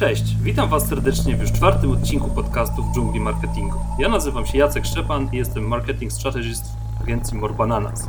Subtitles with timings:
[0.00, 3.78] Cześć, witam Was serdecznie w już czwartym odcinku podcastu w dżungli marketingu.
[3.98, 6.64] Ja nazywam się Jacek Szczepan i jestem marketing strategist
[6.98, 8.08] w agencji More Bananas.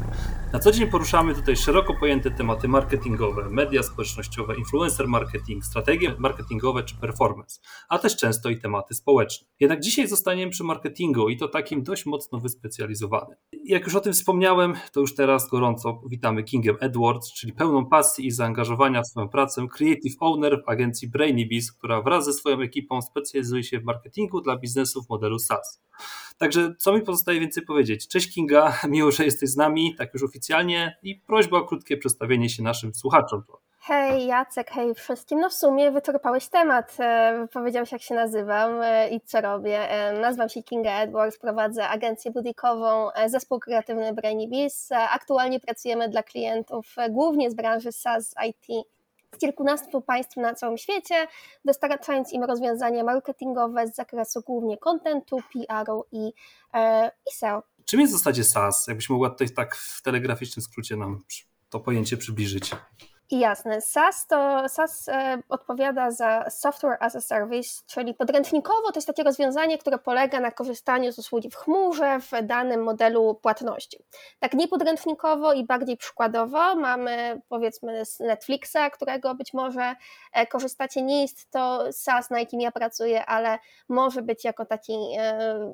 [0.54, 6.84] Na co dzień poruszamy tutaj szeroko pojęte tematy marketingowe, media społecznościowe, influencer marketing, strategie marketingowe
[6.84, 7.60] czy performance,
[7.90, 9.48] a też często i tematy społeczne.
[9.60, 13.36] Jednak dzisiaj zostaniemy przy marketingu i to takim dość mocno wyspecjalizowanym.
[13.66, 18.28] Jak już o tym wspomniałem, to już teraz gorąco witamy Kingem Edwards, czyli pełną pasji
[18.28, 23.02] i zaangażowania w swoją pracę Creative Owner w agencji Brainybees, która wraz ze swoją ekipą
[23.02, 25.82] specjalizuje się w marketingu dla biznesów modelu SaaS.
[26.38, 28.08] Także co mi pozostaje więcej powiedzieć?
[28.08, 32.50] Cześć Kinga, miło, że jesteś z nami, tak już oficjalnie i prośba o krótkie przedstawienie
[32.50, 33.44] się naszym słuchaczom.
[33.84, 35.40] Hej Jacek, hej wszystkim.
[35.40, 36.98] No w sumie wyczerpałeś temat.
[37.00, 39.90] E, powiedziałeś jak się nazywam e, i co robię.
[39.90, 44.90] E, nazywam się Kinga Edwards, prowadzę agencję budykową, zespół kreatywny Brainy Bees.
[44.92, 48.86] Aktualnie pracujemy dla klientów głównie z branży SaaS IT
[49.36, 51.28] z kilkunastu państw na całym świecie,
[51.66, 56.28] dostarczając im rozwiązania marketingowe z zakresu głównie kontentu, PR-u i,
[57.28, 57.64] i SEO.
[57.86, 58.88] Czym jest w zasadzie SaaS?
[58.88, 61.24] Jakbyś mogła tutaj tak w telegraficznym skrócie nam
[61.70, 62.72] to pojęcie przybliżyć.
[63.32, 69.08] Jasne, SaaS to SaaS e, odpowiada za Software as a Service, czyli podręcznikowo to jest
[69.08, 73.98] takie rozwiązanie, które polega na korzystaniu z usługi w chmurze w danym modelu płatności.
[74.40, 79.96] Tak niepodręcznikowo i bardziej przykładowo mamy powiedzmy z Netflixa, którego być może
[80.34, 81.02] e, korzystacie.
[81.02, 85.74] Nie jest to SaaS, na jakim ja pracuję, ale może być jako taki e,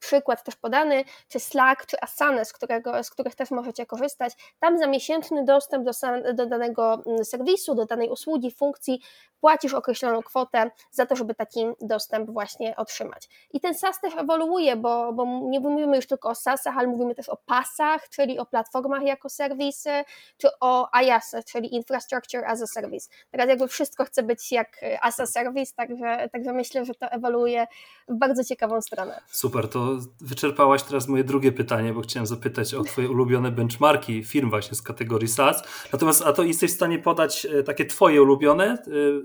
[0.00, 4.32] przykład też podany, czy Slack, czy Asana, z, którego, z których też możecie korzystać.
[4.58, 5.92] Tam za miesięczny dostęp do,
[6.34, 9.00] do danego mm, serwisu, do danej usługi, funkcji
[9.40, 13.28] płacisz określoną kwotę za to, żeby taki dostęp właśnie otrzymać.
[13.52, 17.14] I ten SaaS też ewoluuje, bo, bo nie mówimy już tylko o SaaSach, ale mówimy
[17.14, 19.90] też o pasach, czyli o platformach jako serwisy,
[20.36, 23.08] czy o IaaS, czyli Infrastructure as a Service.
[23.30, 27.66] Teraz jakby wszystko chce być jak as a Service, także, także myślę, że to ewoluuje
[28.08, 29.20] w bardzo ciekawą stronę.
[29.26, 29.89] Super, to
[30.20, 34.82] wyczerpałaś teraz moje drugie pytanie, bo chciałem zapytać o Twoje ulubione benchmarki firm właśnie z
[34.82, 35.62] kategorii SaaS.
[35.92, 38.78] Natomiast, a to jesteś w stanie podać e, takie Twoje ulubione, e,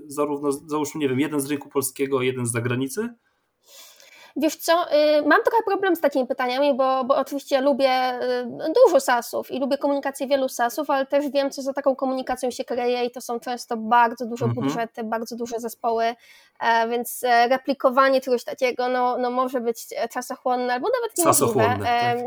[0.06, 3.08] zarówno, załóżmy, nie wiem, jeden z rynku polskiego, jeden z zagranicy?
[4.38, 8.46] Wiesz co, y, mam trochę problem z takimi pytaniami, bo, bo oczywiście lubię y,
[8.84, 12.64] dużo sasów i lubię komunikację wielu sasów, ale też wiem, co za taką komunikacją się
[12.64, 14.66] kryje i to są często bardzo duże mhm.
[14.66, 16.14] budżety, bardzo duże zespoły,
[16.60, 21.78] e, więc e, replikowanie czegoś takiego no, no może być czasochłonne albo nawet niemożliwe.
[21.84, 22.18] Tak.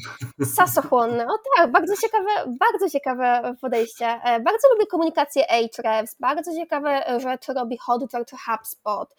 [0.56, 4.06] Sasochłonne, o tak, bardzo ciekawe, bardzo ciekawe podejście.
[4.06, 9.14] E, bardzo lubię komunikację Ahrefs, bardzo ciekawe rzeczy robi Hotjar czy HubSpot.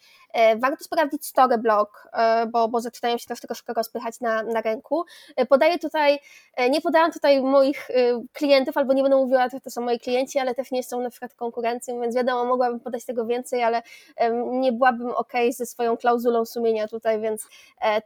[0.56, 2.08] Warto sprawdzić Storyblog,
[2.52, 5.04] bo, bo zaczynają się też troszkę rozpychać na, na rynku.
[5.36, 6.18] E, podaję tutaj,
[6.54, 7.94] e, nie podałam tutaj moich e,
[8.32, 11.10] klientów, albo nie będę mówiła, że to są moi klienci, ale też nie są na
[11.10, 13.82] przykład konkurencją, więc wiadomo, mogłabym podać tego więcej, ale
[14.50, 17.48] nie byłabym ok ze swoją klauzulą sumienia tutaj, więc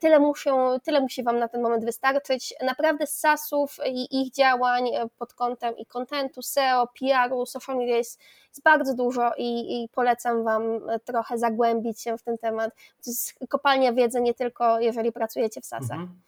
[0.00, 2.54] tyle muszą, tyle musi Wam na ten moment wystarczyć.
[2.62, 8.20] Naprawdę z SaaSów i ich działań pod kątem i kontentu, SEO, PR-u, social media jest,
[8.52, 10.62] jest bardzo dużo i, i polecam Wam
[11.04, 12.70] trochę zagłębić się w ten temat.
[12.74, 16.00] To jest kopalnia wiedzy nie tylko jeżeli pracujecie w SASach.
[16.00, 16.20] Mhm.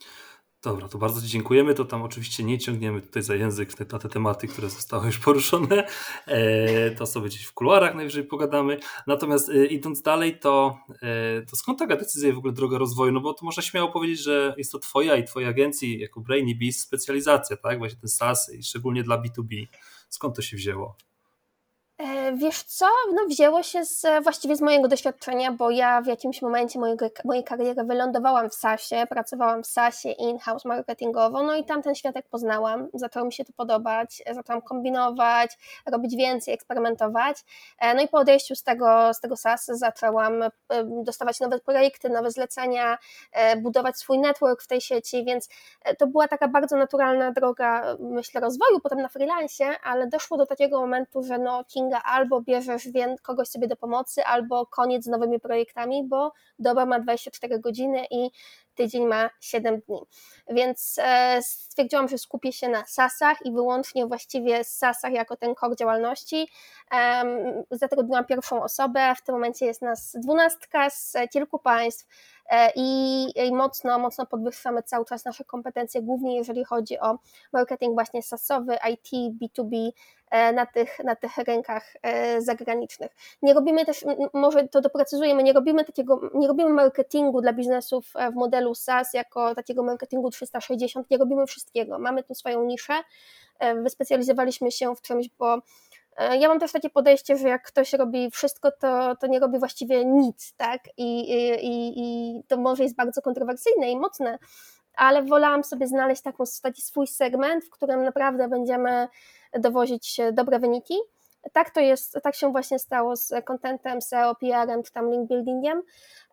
[0.65, 1.75] Dobra, to bardzo Ci dziękujemy.
[1.75, 5.87] To tam oczywiście nie ciągniemy tutaj za język na te tematy, które zostały już poruszone.
[6.27, 8.79] E, to sobie gdzieś w kuluarach najwyżej pogadamy.
[9.07, 13.13] Natomiast e, idąc dalej, to, e, to skąd taka decyzja i w ogóle droga rozwoju?
[13.13, 16.73] No bo to można śmiało powiedzieć, że jest to Twoja i Twojej agencji jako Brainy
[16.73, 17.79] specjalizacja, tak?
[17.79, 19.67] Właśnie ten SaaS i szczególnie dla B2B.
[20.09, 20.97] Skąd to się wzięło?
[21.99, 26.43] E, wiesz co, no wzięło się z, właściwie z mojego doświadczenia, bo ja w jakimś
[26.43, 31.83] momencie mojego, mojej kariery wylądowałam w SASie, pracowałam w SASie in-house marketingowo, no i tam
[31.83, 37.45] ten światek poznałam, zaczęło mi się to podobać, zaczęłam kombinować, robić więcej, eksperymentować,
[37.79, 40.51] e, no i po odejściu z tego, z tego SAS zaczęłam e,
[40.85, 42.99] dostawać nowe projekty, nowe zlecenia,
[43.57, 45.49] budować swój network w tej sieci, więc
[45.99, 50.81] to była taka bardzo naturalna droga, myślę, rozwoju potem na freelancie, ale doszło do takiego
[50.81, 52.89] momentu, że no Albo bierzesz
[53.23, 58.31] kogoś sobie do pomocy, albo koniec z nowymi projektami, bo doba ma 24 godziny i
[58.75, 60.01] tydzień ma 7 dni.
[60.51, 65.77] Więc e, stwierdziłam, że skupię się na SASach i wyłącznie właściwie SASach jako ten kor
[65.77, 66.49] działalności.
[67.71, 72.09] Zatrudniłam pierwszą osobę, w tym momencie jest nas dwunastka z kilku państw e,
[72.77, 77.19] i, i mocno, mocno podwyższamy cały czas nasze kompetencje, głównie jeżeli chodzi o
[77.53, 79.91] marketing właśnie SASowy, IT, B2B,
[80.35, 83.11] E, na tych, na tych rynkach e, zagranicznych.
[83.43, 88.31] Nie robimy też, może to doprecyzujemy, nie robimy takiego, nie robimy marketingu dla biznesów e,
[88.31, 91.99] w modelu SaaS jako takiego marketingu 360, nie robimy wszystkiego.
[91.99, 92.95] Mamy tu swoją niszę,
[93.83, 95.61] wyspecjalizowaliśmy się w czymś, bo E,
[96.41, 100.05] ja mam też takie podejście, że jak ktoś robi wszystko, to, to nie robi właściwie
[100.05, 100.81] nic, tak?
[100.97, 101.21] I,
[101.63, 104.39] i, I to może jest bardzo kontrowersyjne i mocne,
[104.97, 109.09] ale wolałam sobie znaleźć taką, taki swój segment, w którym naprawdę będziemy
[109.53, 110.95] dowozić dobre wyniki.
[111.53, 115.83] Tak to jest, tak się właśnie stało z contentem, SEO, PR-em czy tam link buildingiem.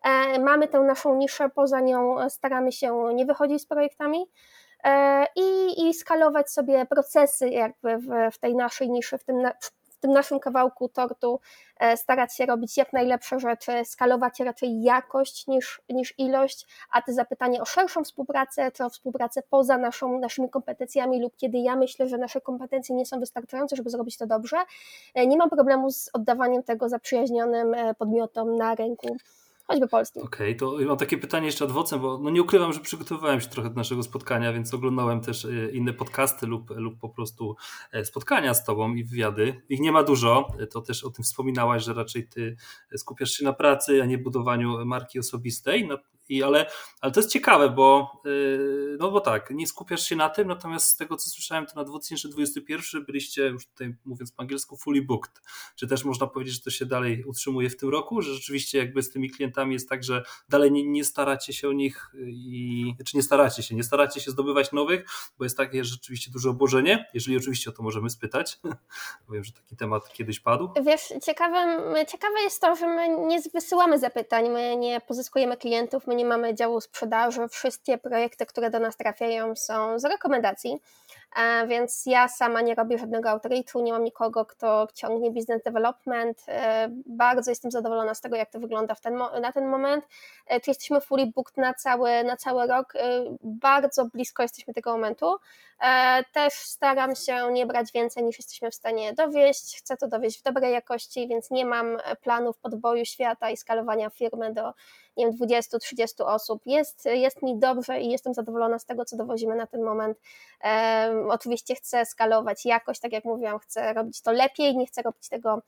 [0.04, 4.26] E, mamy tę naszą niszę, poza nią staramy się nie wychodzić z projektami e,
[5.36, 9.42] i, i skalować sobie procesy jakby w, w tej naszej niszy, w tym,
[10.02, 11.40] tym naszym kawałku tortu
[11.80, 17.12] e, starać się robić jak najlepsze rzeczy, skalować raczej jakość niż, niż ilość, a te
[17.12, 22.08] zapytanie o szerszą współpracę, czy o współpracę poza naszą, naszymi kompetencjami lub kiedy ja myślę,
[22.08, 24.56] że nasze kompetencje nie są wystarczające, żeby zrobić to dobrze,
[25.14, 29.16] e, nie mam problemu z oddawaniem tego zaprzyjaźnionym e, podmiotom na rynku
[29.66, 30.22] choćby polskim.
[30.22, 33.48] Okej, okay, to mam takie pytanie jeszcze adwocem, bo no nie ukrywam, że przygotowywałem się
[33.48, 37.56] trochę do naszego spotkania, więc oglądałem też e, inne podcasty lub, lub po prostu
[37.92, 39.62] e, spotkania z tobą i wywiady.
[39.68, 42.56] Ich nie ma dużo, to też o tym wspominałaś, że raczej ty
[42.96, 45.88] skupiasz się na pracy, a nie budowaniu marki osobistej.
[46.32, 46.66] I ale,
[47.00, 50.86] ale to jest ciekawe, bo yy, no bo tak, nie skupiasz się na tym, natomiast
[50.86, 55.42] z tego co słyszałem, to na 2021 byliście już tutaj mówiąc po angielsku fully booked.
[55.76, 59.02] Czy też można powiedzieć, że to się dalej utrzymuje w tym roku, że rzeczywiście jakby
[59.02, 63.16] z tymi klientami jest tak, że dalej nie, nie staracie się o nich i czy
[63.16, 65.04] nie staracie się, nie staracie się zdobywać nowych,
[65.38, 68.60] bo jest takie rzeczywiście duże obłożenie, jeżeli oczywiście o to możemy spytać.
[69.32, 70.70] Wiem, że taki temat kiedyś padł.
[70.86, 76.14] Wiesz, ciekawe, ciekawe jest to, że my nie wysyłamy zapytań, my nie pozyskujemy klientów, my
[76.14, 80.78] nie mamy działu sprzedaży, wszystkie projekty, które do nas trafiają są z rekomendacji,
[81.36, 86.44] e, więc ja sama nie robię żadnego outreachu, nie mam nikogo, kto ciągnie business development.
[86.48, 90.08] E, bardzo jestem zadowolona z tego, jak to wygląda ten, na ten moment.
[90.46, 92.92] E, czy jesteśmy fully booked na cały, na cały rok?
[93.42, 95.36] Bardzo blisko jesteśmy tego momentu.
[96.32, 99.78] Też staram się nie brać więcej niż jesteśmy w stanie dowieść.
[99.78, 104.54] Chcę to dowieść w dobrej jakości, więc nie mam planów podboju świata i skalowania firmy
[104.54, 104.72] do
[105.16, 106.62] nie wiem, 20-30 osób.
[106.66, 110.18] Jest, jest mi dobrze i jestem zadowolona z tego, co dowozimy na ten moment.
[111.28, 115.62] Oczywiście chcę skalować jakość, tak jak mówiłam, chcę robić to lepiej, nie chcę robić tego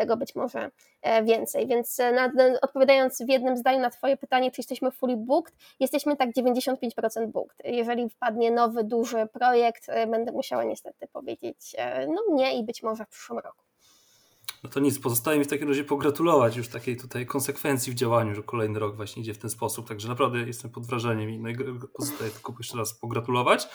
[0.00, 0.70] tego być może
[1.02, 1.66] e, więcej.
[1.66, 5.54] Więc e, na, na, odpowiadając w jednym zdaniu na Twoje pytanie, czy jesteśmy fully booked,
[5.80, 7.58] jesteśmy tak 95% booked.
[7.64, 11.76] Jeżeli wpadnie nowy, duży projekt, e, będę musiała niestety powiedzieć
[12.08, 13.69] no nie i być może w przyszłym roku.
[14.62, 18.34] No to nic, pozostaje mi w takim razie pogratulować już takiej tutaj konsekwencji w działaniu,
[18.34, 21.54] że kolejny rok właśnie idzie w ten sposób, także naprawdę jestem pod wrażeniem i
[21.94, 23.68] pozostaje tylko jeszcze raz pogratulować.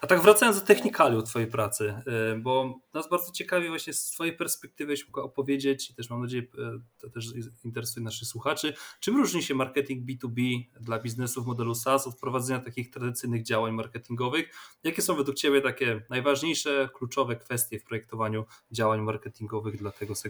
[0.00, 1.94] A tak wracając do technikaliów Twojej pracy,
[2.34, 6.42] y, bo nas bardzo ciekawi właśnie z Twojej perspektywy, jeśli opowiedzieć i też mam nadzieję,
[6.42, 6.46] y,
[6.98, 7.24] to też
[7.64, 12.60] interesuje naszych słuchaczy, czym różni się marketing B2B dla biznesu w modelu SaaS od prowadzenia
[12.60, 14.54] takich tradycyjnych działań marketingowych?
[14.84, 20.29] Jakie są według Ciebie takie najważniejsze, kluczowe kwestie w projektowaniu działań marketingowych dla tego segmentu?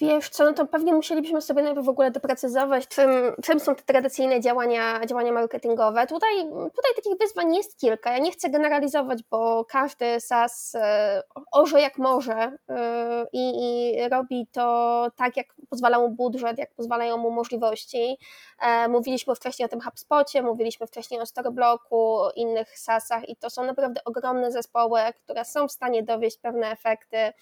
[0.00, 3.10] Wiesz co, no to pewnie musielibyśmy sobie najpierw w ogóle doprecyzować, czym,
[3.42, 6.06] czym są te tradycyjne działania, działania marketingowe.
[6.06, 8.12] Tutaj, tutaj takich wyzwań jest kilka.
[8.12, 11.22] Ja nie chcę generalizować, bo każdy SaaS e,
[11.52, 17.16] orze jak może e, i, i robi to tak, jak pozwala mu budżet, jak pozwalają
[17.16, 18.18] mu możliwości.
[18.60, 23.64] E, mówiliśmy wcześniej o tym HubSpocie, mówiliśmy wcześniej o Storyblocku, innych SaaSach i to są
[23.64, 27.32] naprawdę ogromne zespoły, które są w stanie dowieść pewne efekty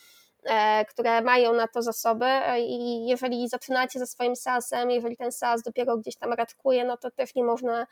[0.89, 5.62] które mają na to zasoby e, i jeżeli zaczynacie ze swoim SaaS-em, jeżeli ten SaaS
[5.62, 7.87] dopiero gdzieś tam raczkuje, no to też nie można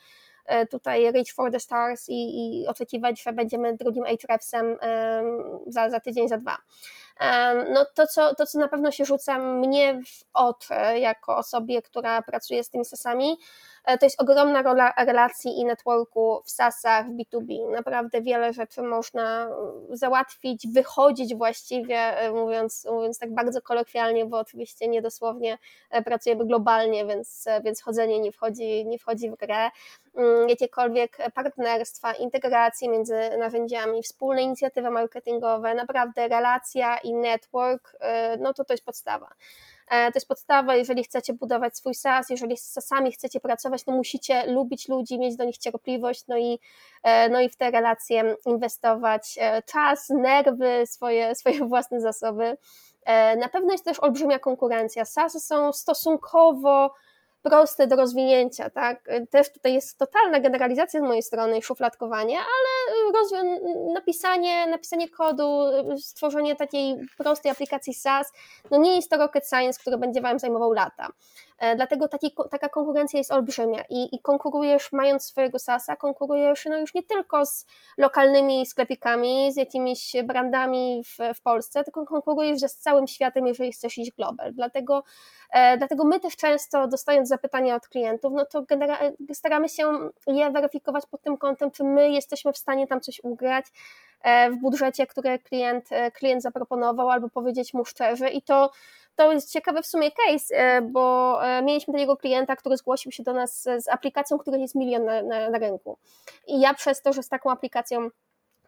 [0.47, 2.15] e, tutaj reach for the stars i,
[2.63, 4.77] i oczekiwać, że będziemy drugim Ahrefsem
[5.67, 6.57] za, za tydzień, za dwa.
[7.73, 12.23] No to co, to, co na pewno się rzuca mnie w oczy jako osobie, która
[12.23, 13.37] pracuje z tymi SaaSami,
[13.85, 17.71] E, to jest ogromna rola relacji i networku w SaaSach, w B2B.
[17.71, 24.39] Naprawdę wiele rzeczy można mm, załatwić, wychodzić właściwie, e, mówiąc, mówiąc tak bardzo kolokwialnie, bo
[24.39, 25.59] oczywiście niedosłownie
[25.91, 29.71] e, pracujemy globalnie, więc, więc chodzenie nie wchodzi, nie wchodzi w grę.
[30.15, 37.97] Mm, jakiekolwiek partnerstwa, integracje między narzędziami, wspólne inicjatywy marketingowe, naprawdę relacja i network,
[38.39, 39.35] no to to jest podstawa.
[39.91, 43.93] E, to jest podstawa, jeżeli chcecie budować swój SaaS, jeżeli z SaaSami chcecie pracować, no
[43.93, 46.59] musicie lubić ludzi, mieć do nich cierpliwość, no i,
[47.03, 52.57] e, no i w te relacje inwestować e, czas, nerwy, swoje, swoje własne zasoby.
[53.39, 55.05] Na pewno jest też olbrzymia konkurencja.
[55.05, 56.95] SaaSy są stosunkowo
[57.43, 59.05] proste do rozwinięcia, tak?
[59.31, 63.13] Też tutaj jest totalna generalizacja z mojej strony i szufladkowanie, ale
[63.95, 65.61] napisanie, napisanie kodu,
[65.99, 68.33] stworzenie takiej prostej aplikacji SaaS,
[68.71, 71.09] no nie jest to rocket science, który będzie Wam zajmował lata.
[71.61, 76.79] E, dlatego taki, taka konkurencja jest olbrzymia i, i konkurujesz, mając swojego SaaSa, konkurujesz no
[76.79, 77.67] już nie tylko z
[77.99, 83.99] lokalnymi sklepikami, z jakimiś brandami w, w Polsce, tylko konkurujesz z całym światem, jeżeli chcesz
[83.99, 84.53] iść global.
[84.53, 85.05] Dlatego,
[85.51, 88.65] e, dlatego my też często dostając zapytania od klientów, no to
[89.35, 93.67] staramy się je weryfikować pod tym kątem, czy my jesteśmy w stanie tam coś ugrać,
[94.23, 98.31] e, w budżecie, które klient, e, klient zaproponował, albo powiedzieć mu szczerze.
[98.31, 98.71] I to
[99.21, 103.23] to jest ciekawy w sumie case, e, bo e, mieliśmy takiego klienta, który zgłosił się
[103.23, 105.99] do nas z aplikacją, której jest milion na, na, na rynku.
[106.47, 108.09] I ja przez to, że z taką aplikacją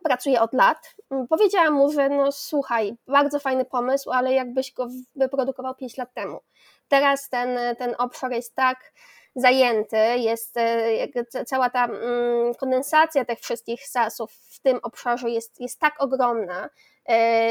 [0.05, 0.95] pracuję od lat,
[1.29, 6.41] powiedziałam mu, że no słuchaj, bardzo fajny pomysł, ale jakbyś go wyprodukował 5 lat temu.
[6.89, 8.93] Teraz ten, ten obszar jest tak
[9.37, 15.81] zajęty, jest e, cała ta mm, kondensacja tych wszystkich sasów w tym obszarze jest, jest
[15.81, 16.69] tak ogromna,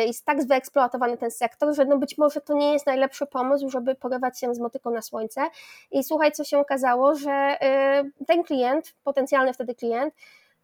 [0.05, 3.95] jest tak wyeksploatowany ten sektor, że no być może to nie jest najlepszy pomysł, żeby
[3.95, 5.41] porywać się z motyką na słońce.
[5.91, 10.13] I słuchaj, co się okazało, że e, ten klient, potencjalny wtedy klient,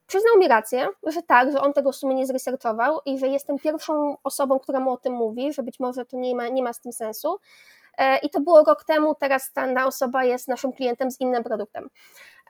[0.08, 3.60] przyznał mi rację, że tak, że on tego w sumie nie zresearchował i że jestem
[3.60, 6.74] pierwszą osobą, która mu o tym mówi, że być może to nie ma, nie ma
[6.74, 7.40] z tym sensu.
[7.98, 11.90] E, I to było rok temu, teraz ta osoba jest naszym klientem z innym produktem.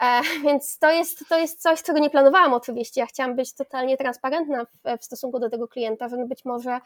[0.01, 3.01] E, więc to jest, to jest coś, czego nie planowałam oczywiście.
[3.01, 6.79] Ja chciałam być totalnie transparentna w, w stosunku do tego klienta, że być może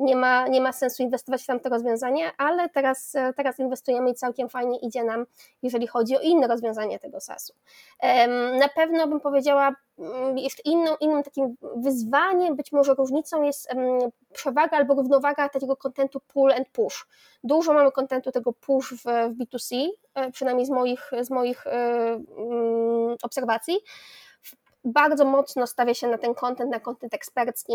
[0.00, 4.48] nie ma, nie ma sensu inwestować w tamte rozwiązanie, ale teraz, teraz inwestujemy i całkiem
[4.48, 5.26] fajnie idzie nam,
[5.62, 7.54] jeżeli chodzi o inne rozwiązanie tego SaaS-u.
[8.58, 13.68] Na pewno bym powiedziała, mm, jeszcze inną, innym takim wyzwaniem, być może różnicą jest
[14.32, 17.06] przewaga albo równowaga takiego kontentu pull and push.
[17.44, 21.70] Dużo mamy kontentu tego push w, w B2C, e, przynajmniej z moich, z moich e,
[21.70, 23.80] mm, obserwacji,
[24.84, 27.72] bardzo mocno stawia się na ten content, na content ekspercki,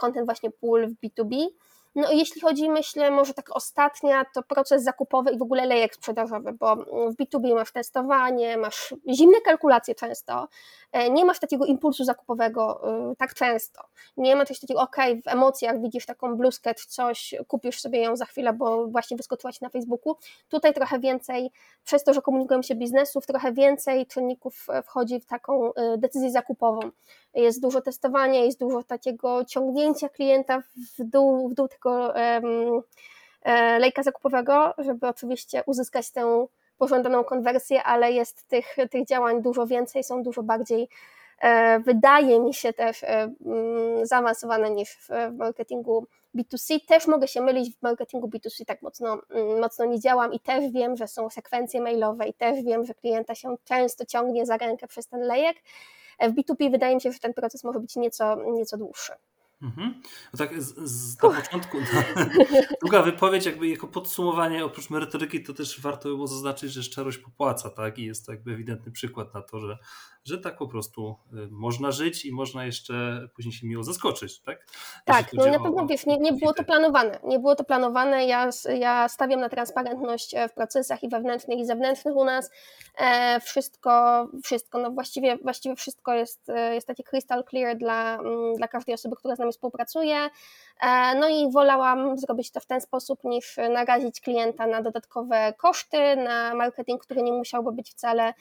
[0.00, 1.46] content e, właśnie pool w B2B.
[1.94, 6.52] No jeśli chodzi, myślę, może tak ostatnia, to proces zakupowy i w ogóle lejek sprzedażowy,
[6.52, 10.48] bo w B2B masz testowanie, masz zimne kalkulacje często,
[10.92, 13.82] e, nie masz takiego impulsu zakupowego e, tak często.
[14.16, 18.24] Nie ma też takiego, ok, w emocjach widzisz taką bluzkę coś, kupisz sobie ją za
[18.24, 20.16] chwilę, bo właśnie wyskoczyła ci na Facebooku.
[20.48, 21.50] Tutaj trochę więcej,
[21.84, 26.80] przez to, że komunikują się biznesów, trochę więcej czynników e, wchodzi w taką decyzję zakupową.
[27.34, 30.62] Jest dużo testowania, jest dużo takiego ciągnięcia klienta
[30.98, 32.14] w dół, w dół tego tego
[33.44, 36.46] e, lejka zakupowego, żeby oczywiście uzyskać tę
[36.78, 40.88] pożądaną konwersję, ale jest tych, tych działań dużo więcej, są dużo bardziej
[41.40, 46.86] e, wydaje mi się też e, mm, zaawansowane niż w marketingu B2C.
[46.86, 50.72] Też mogę się mylić, w marketingu B2C tak mocno, mm, mocno nie działam i też
[50.72, 54.88] wiem, że są sekwencje mailowe i też wiem, że klienta się często ciągnie za rękę
[54.88, 55.56] przez ten lejek.
[56.20, 59.12] W B2B wydaje mi się, że ten proces może być nieco, nieco dłuższy.
[59.64, 60.02] Mhm.
[60.32, 61.78] No tak z, z na początku,
[62.16, 67.18] no, długa wypowiedź, jakby jako podsumowanie, oprócz merytoryki, to też warto było zaznaczyć, że szczerość
[67.18, 67.98] popłaca, tak?
[67.98, 69.78] I jest to jakby ewidentny przykład na to, że
[70.24, 74.66] że tak po prostu y, można żyć i można jeszcze później się miło zaskoczyć, tak?
[75.04, 77.18] Tak, no na pewno wiesz, nie, nie było to planowane.
[77.24, 78.26] Nie było to planowane.
[78.26, 82.50] Ja, ja stawiam na transparentność e, w procesach i wewnętrznych, i zewnętrznych u nas.
[82.98, 88.54] E, wszystko, wszystko, no właściwie, właściwie wszystko jest, e, jest takie crystal clear dla, mm,
[88.56, 90.30] dla każdej osoby, która z nami współpracuje.
[91.20, 96.54] No i wolałam zrobić to w ten sposób, niż narazić klienta na dodatkowe koszty, na
[96.54, 98.34] marketing, który nie musiałby być wcale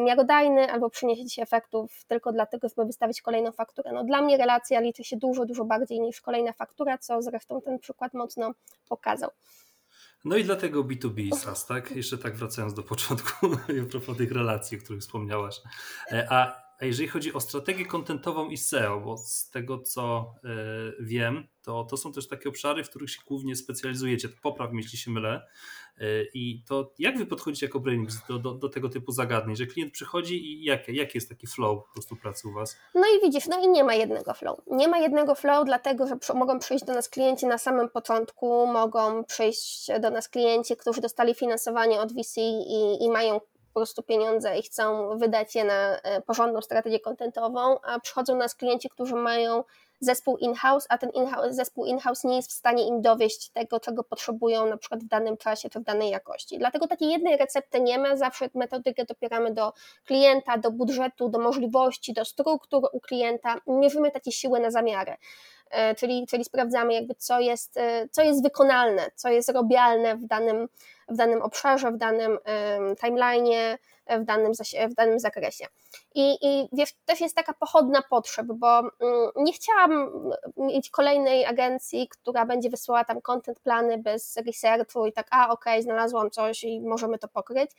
[0.00, 3.92] miarodajny albo przynieść efektów tylko dlatego, żeby wystawić kolejną fakturę.
[3.92, 7.78] No, dla mnie relacja liczy się dużo, dużo bardziej niż kolejna faktura, co zresztą ten
[7.78, 8.54] przykład mocno
[8.88, 9.30] pokazał.
[10.24, 11.90] No i dlatego B2B SaaS, tak?
[11.90, 13.46] Jeszcze tak wracając do początku,
[13.86, 15.60] a propos tych relacji, o których wspomniałaś.
[16.12, 21.04] E, a, a jeżeli chodzi o strategię kontentową i SEO, bo z tego co y,
[21.04, 24.28] wiem, to, to są też takie obszary, w których się głównie specjalizujecie.
[24.42, 25.46] Popraw mnie, jeśli się mylę.
[25.98, 26.04] E,
[26.34, 29.92] I to jak wy podchodzicie jako Brainix do, do, do, tego typu zagadnień, że klient
[29.92, 32.76] przychodzi i jaki jak jest taki flow po prostu pracy u was?
[32.94, 34.60] No i widzisz, no i nie ma jednego flow.
[34.66, 39.24] Nie ma jednego flow, dlatego że mogą przyjść do nas klienci na samym początku, mogą
[39.24, 43.40] przyjść do nas klienci, którzy dostali finansowanie od VC i, i mają
[43.74, 48.54] po prostu pieniądze i chcą wydać je na e, porządną strategię kontentową, a przychodzą nas
[48.54, 49.64] klienci, którzy mają
[50.00, 54.04] zespół in-house, a ten in zespół in-house nie jest w stanie im dowieść tego, czego
[54.04, 56.58] potrzebują na przykład w danym czasie czy w danej jakości.
[56.58, 59.72] Dlatego takiej jednej recepty nie ma, zawsze metodykę dopieramy do
[60.06, 65.16] klienta, do budżetu, do możliwości, do struktur u klienta, mierzymy takie siły na zamiary.
[65.70, 70.26] E, czyli, czyli sprawdzamy jakby co jest, e, co jest wykonalne, co jest robialne w
[70.26, 70.68] danym,
[71.08, 72.38] w danym obszarze, w danym
[73.02, 74.52] timeline'ie, w danym,
[74.90, 75.66] w danym zakresie.
[76.14, 78.90] I, I wiesz, też jest taka pochodna potrzeb, bo mm,
[79.36, 80.10] nie chciałam
[80.56, 85.72] mieć kolejnej agencji, która będzie wysyłała tam content plany bez researchu i tak, a okej,
[85.72, 87.70] okay, znalazłam coś i możemy to pokryć.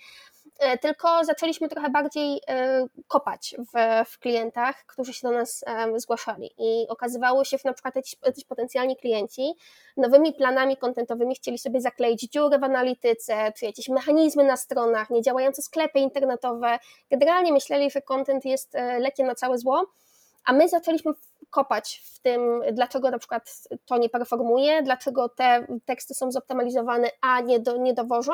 [0.60, 5.66] E, tylko zaczęliśmy trochę bardziej e, kopać w, w klientach, którzy się do nas
[5.96, 6.52] zgłaszali.
[6.58, 9.54] I okazywało się, że na przykład jakiś potencjalni klienci
[9.98, 13.15] nowymi planami kontentowymi chcieli sobie zakleić dziurę w analityce,
[13.56, 16.80] czy jakieś mechanizmy na stronach, niedziałające sklepy internetowe.
[17.12, 19.86] Generalnie myśleli, że content jest e, lekiem na całe zło,
[20.46, 21.12] a my zaczęliśmy
[21.50, 27.42] kopać w tym, dlaczego na przykład to nie performuje, dlaczego te teksty są zoptymalizowane, a
[27.42, 28.34] nie, do, nie dowożą.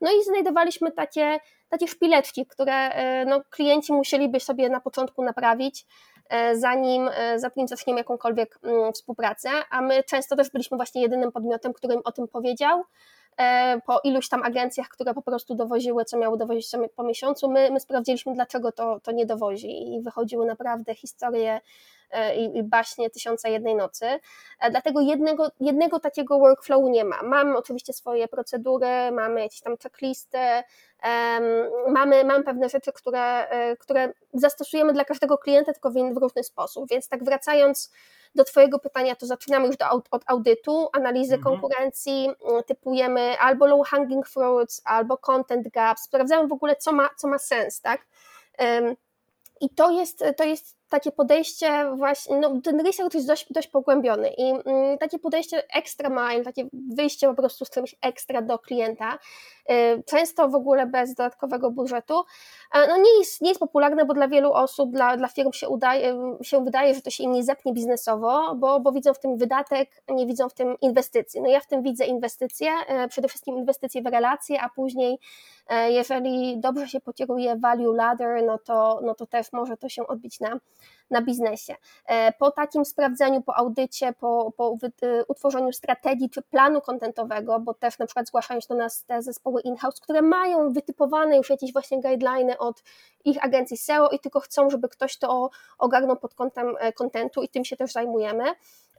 [0.00, 5.86] No i znajdowaliśmy takie, takie szpileczki, które e, no, klienci musieliby sobie na początku naprawić,
[6.28, 11.72] e, zanim, zanim zaczniemy jakąkolwiek mm, współpracę, a my często też byliśmy właśnie jedynym podmiotem,
[11.72, 12.84] którym o tym powiedział,
[13.86, 17.50] po iluś tam agencjach, które po prostu dowoziły, co miało dowozić po miesiącu.
[17.50, 21.60] My, my sprawdziliśmy, dlaczego to, to nie dowozi i wychodziły naprawdę historie
[22.10, 24.06] e, i, i baśnie Tysiąca Jednej Nocy.
[24.60, 27.22] E, dlatego jednego, jednego takiego workflowu nie ma.
[27.22, 31.44] Mamy oczywiście swoje procedury, mamy jakieś tam checklisty, um,
[31.92, 33.46] mamy, mamy pewne rzeczy, które,
[33.78, 36.88] które zastosujemy dla każdego klienta, tylko w, w różny sposób.
[36.90, 37.92] Więc tak wracając
[38.34, 41.42] do Twojego pytania, to zaczynamy już do, od audytu, analizy mhm.
[41.54, 47.10] konkurencji, mm, typujemy albo low hanging fruits, albo content gaps, sprawdzamy w ogóle, co ma,
[47.16, 48.06] co ma sens, tak?
[49.60, 54.28] I to jest, to jest takie podejście właśnie, no ten research jest dość, dość pogłębiony
[54.38, 59.18] i mm, takie podejście extra mile, takie wyjście po prostu z czymś ekstra do klienta,
[59.70, 62.22] y, często w ogóle bez dodatkowego budżetu,
[62.74, 66.36] no nie jest, nie jest popularne, bo dla wielu osób, dla, dla firm się, udaje,
[66.42, 70.02] się wydaje, że to się im nie zepnie biznesowo, bo, bo widzą w tym wydatek,
[70.08, 71.40] nie widzą w tym inwestycji.
[71.40, 72.70] No ja w tym widzę inwestycje,
[73.04, 75.18] y, przede wszystkim inwestycje w relacje, a później
[75.70, 80.06] y, jeżeli dobrze się pokieruje value ladder, no to, no to też może to się
[80.06, 80.58] odbić na
[81.10, 81.74] na biznesie.
[82.06, 87.74] E, po takim sprawdzeniu, po audycie, po, po e, utworzeniu strategii czy planu kontentowego, bo
[87.74, 91.72] też na przykład zgłaszają się do nas te zespoły in-house, które mają wytypowane już jakieś
[91.72, 92.82] właśnie guideliny od
[93.24, 97.64] ich agencji SEO i tylko chcą, żeby ktoś to ogarnął pod kątem kontentu i tym
[97.64, 98.44] się też zajmujemy.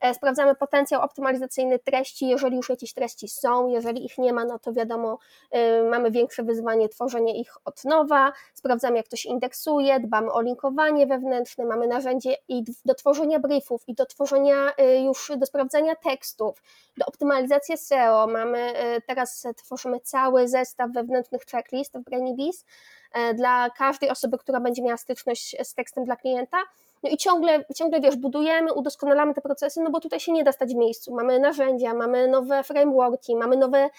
[0.03, 4.59] E, sprawdzamy potencjał optymalizacyjny treści, jeżeli już jakieś treści są, jeżeli ich nie ma, no
[4.59, 5.17] to wiadomo,
[5.55, 10.41] y, mamy większe wyzwanie tworzenie ich od nowa, sprawdzamy jak to się indeksuje, dbamy o
[10.41, 15.95] linkowanie wewnętrzne, mamy narzędzie i do tworzenia briefów, i do tworzenia y, już, do sprawdzania
[15.95, 16.61] tekstów,
[16.97, 22.65] do optymalizacji SEO, mamy y, teraz tworzymy cały zestaw wewnętrznych checklist w Brainybis
[23.35, 26.57] dla każdej osoby, która będzie miała styczność z tekstem dla klienta,
[27.03, 30.51] no i ciągle, ciągle wiesz, budujemy, udoskonalamy te procesy, no bo tutaj się nie da
[30.51, 31.15] stać w miejscu.
[31.15, 33.89] Mamy narzędzia, mamy nowe frameworki, mamy nowe,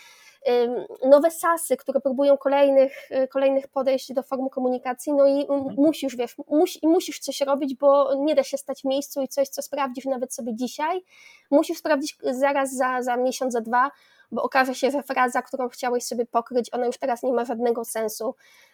[1.11, 5.75] nowe sasy, które próbują kolejnych, y, kolejnych podejść do formy komunikacji, no i mhm.
[5.77, 9.49] musisz, wiesz, musi, musisz coś robić, bo nie da się stać w miejscu i coś,
[9.49, 11.05] co sprawdzisz nawet sobie dzisiaj,
[11.51, 13.91] musisz sprawdzić zaraz za, za miesiąc, za dwa,
[14.33, 17.85] bo okaże się, że fraza, którą chciałeś sobie pokryć, ona już teraz nie ma żadnego
[17.85, 18.35] sensu,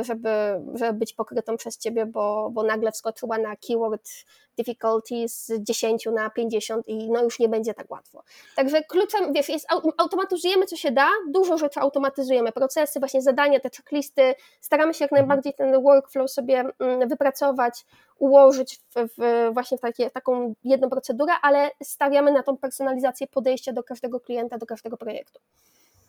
[0.00, 0.30] żeby,
[0.74, 4.08] żeby być pokrytą przez ciebie, bo, bo nagle wskoczyła na keyword
[4.56, 8.22] difficulty z 10 na 50 i no już nie będzie tak łatwo.
[8.56, 9.66] Także kluczem, wiesz, jest
[9.98, 15.12] automatyzujemy co się da, dużo rzeczy automatyzujemy, procesy, właśnie zadania, te checklisty, staramy się jak
[15.12, 15.28] mhm.
[15.28, 17.84] najbardziej ten workflow sobie mm, wypracować,
[18.18, 23.72] ułożyć w, w właśnie w takie, taką jedną procedurę, ale stawiamy na tą personalizację podejścia
[23.72, 25.40] do każdego klienta, do każdego projektu.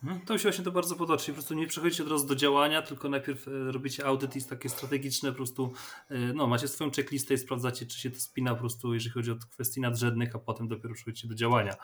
[0.04, 2.26] Mhm, to mi się właśnie to bardzo podoba, czyli po prostu nie przechodzicie od razu
[2.26, 5.72] do działania, tylko najpierw e, robicie audyt i takie strategiczne po prostu,
[6.08, 9.30] e, no macie swoją checklistę i sprawdzacie, czy się to spina po prostu, jeżeli chodzi
[9.30, 11.74] o kwestie nadrzędnych, a potem dopiero przechodzicie do działania.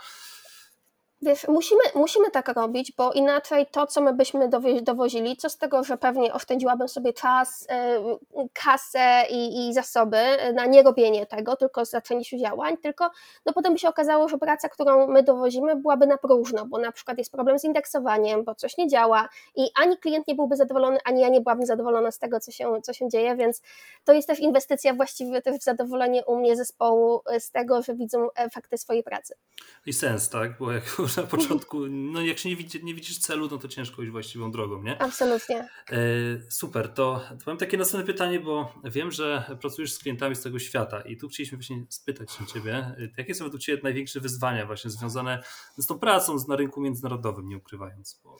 [1.22, 4.48] Wiesz, musimy, musimy tak robić, bo inaczej to, co my byśmy
[4.82, 8.00] dowozili, co z tego, że pewnie oszczędziłabym sobie czas, e,
[8.52, 10.16] kasę i, i zasoby
[10.54, 13.10] na nierobienie tego, tylko zaczęcie się działań, tylko
[13.46, 16.92] no potem by się okazało, że praca, którą my dowozimy, byłaby na próżno, bo na
[16.92, 20.98] przykład jest problem z indeksowaniem, bo coś nie działa i ani klient nie byłby zadowolony,
[21.04, 23.62] ani ja nie byłabym zadowolona z tego, co się, co się dzieje, więc
[24.04, 28.28] to jest też inwestycja właściwie też w zadowolenie u mnie zespołu z tego, że widzą
[28.34, 29.34] efekty swojej pracy.
[29.86, 30.58] I sens, tak?
[30.58, 30.84] Bo jak
[31.16, 34.50] na początku, no jak się nie, widzi, nie widzisz celu, no to ciężko iść właściwą
[34.50, 35.02] drogą, nie?
[35.02, 35.68] Absolutnie.
[35.90, 35.96] E,
[36.50, 40.58] super, to, to mam takie następne pytanie, bo wiem, że pracujesz z klientami z tego
[40.58, 44.66] świata i tu chcieliśmy właśnie spytać się Ciebie, e, jakie są według Ciebie największe wyzwania
[44.66, 45.42] właśnie związane
[45.76, 48.20] z tą pracą na rynku międzynarodowym, nie ukrywając?
[48.24, 48.36] Bo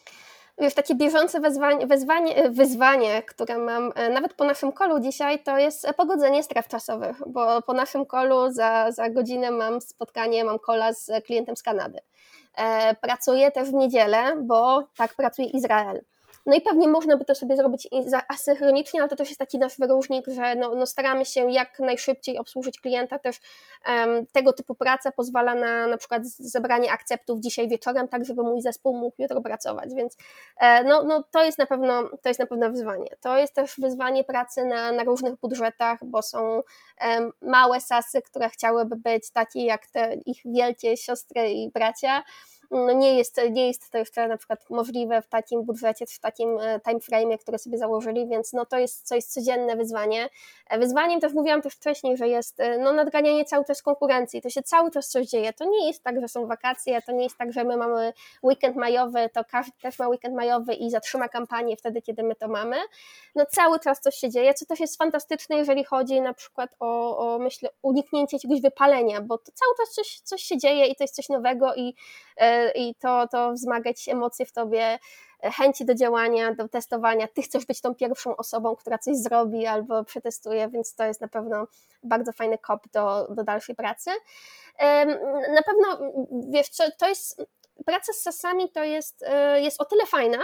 [0.60, 5.58] już takie bieżące wezwanie, wezwanie, wyzwanie, które mam e, nawet po naszym kolu dzisiaj, to
[5.58, 10.92] jest pogodzenie stref czasowych, bo po naszym kolu za, za godzinę mam spotkanie, mam kola
[10.92, 11.98] z klientem z Kanady.
[12.56, 16.00] E, pracuje też w niedzielę, bo tak pracuje Izrael.
[16.46, 17.88] No i pewnie można by to sobie zrobić
[18.28, 22.38] asynchronicznie, ale to też jest taki nasz wyróżnik, że no, no staramy się jak najszybciej
[22.38, 23.18] obsłużyć klienta.
[23.18, 23.40] Też
[23.86, 28.62] um, tego typu praca pozwala na na przykład zebranie akceptów dzisiaj wieczorem, tak żeby mój
[28.62, 30.16] zespół mógł jutro pracować, więc
[30.56, 33.10] e, no, no to, jest na pewno, to jest na pewno wyzwanie.
[33.20, 36.62] To jest też wyzwanie pracy na, na różnych budżetach, bo są
[37.00, 42.22] um, małe sasy, które chciałyby być takie jak te ich wielkie siostry i bracia,
[42.70, 46.58] no nie, jest, nie jest to jeszcze na przykład możliwe w takim budżecie, w takim
[46.58, 50.28] e, timeframe, który sobie założyli, więc no to jest, jest codzienne wyzwanie.
[50.70, 54.50] E, wyzwaniem też mówiłam też wcześniej, że jest e, no, nadganianie cały czas konkurencji, to
[54.50, 57.36] się cały czas coś dzieje, to nie jest tak, że są wakacje, to nie jest
[57.36, 61.76] tak, że my mamy weekend majowy, to każdy też ma weekend majowy i zatrzyma kampanię
[61.76, 62.76] wtedy, kiedy my to mamy.
[63.34, 67.18] No cały czas coś się dzieje, co też jest fantastyczne, jeżeli chodzi na przykład o,
[67.18, 71.04] o myślę, uniknięcie jakiegoś wypalenia, bo to cały czas coś, coś się dzieje i to
[71.04, 71.94] jest coś nowego i
[72.74, 74.98] i to, to wzmaga emocje w tobie,
[75.42, 77.28] chęci do działania, do testowania.
[77.28, 81.28] Ty chcesz być tą pierwszą osobą, która coś zrobi albo przetestuje, więc to jest na
[81.28, 81.66] pewno
[82.02, 84.10] bardzo fajny kop do, do dalszej pracy.
[85.54, 86.12] Na pewno,
[86.50, 86.66] wiesz
[86.98, 87.42] to jest,
[87.86, 90.38] praca z sasami to jest, e, jest o tyle fajna,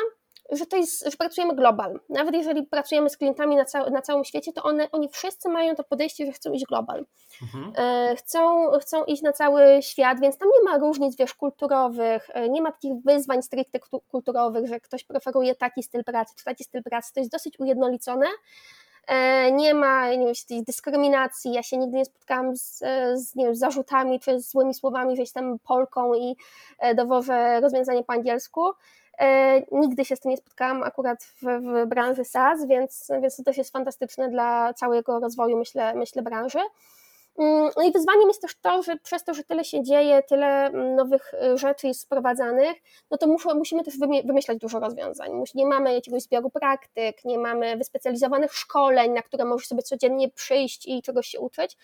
[0.50, 2.00] że to jest, że pracujemy global.
[2.08, 5.74] Nawet jeżeli pracujemy z klientami na, cał, na całym świecie, to one, oni wszyscy mają
[5.74, 7.06] to podejście, że chcą iść global.
[7.42, 7.72] Mhm.
[7.76, 12.48] E, chcą, chcą iść na cały świat, więc tam nie ma różnic, wiesz, kulturowych, e,
[12.48, 13.78] nie ma takich wyzwań stricte
[14.08, 17.14] kulturowych, że ktoś preferuje taki styl pracy, czy taki styl pracy.
[17.14, 18.26] To jest dosyć ujednolicone.
[19.06, 21.52] E, nie ma nie wiem, dyskryminacji.
[21.52, 22.78] Ja się nigdy nie spotkałam z,
[23.14, 26.36] z nie wiem, zarzutami czy z złymi słowami, że jestem Polką i
[26.96, 28.72] dowożę rozwiązanie po angielsku.
[29.18, 33.42] E, nigdy się z tym nie spotkałam akurat w, w branży SaaS, więc, więc to
[33.42, 36.58] też jest fantastyczne dla całego rozwoju, myślę, myślę branży.
[37.38, 40.66] Mm, no i wyzwaniem jest też to, że przez to, że tyle się dzieje, tyle
[40.66, 42.76] mm, nowych y, rzeczy jest sprowadzanych,
[43.10, 45.30] no to muszę, musimy też wymyślać dużo rozwiązań.
[45.54, 50.88] Nie mamy jakiegoś zbioru praktyk, nie mamy wyspecjalizowanych szkoleń, na które możesz sobie codziennie przyjść
[50.88, 51.76] i czegoś się uczyć,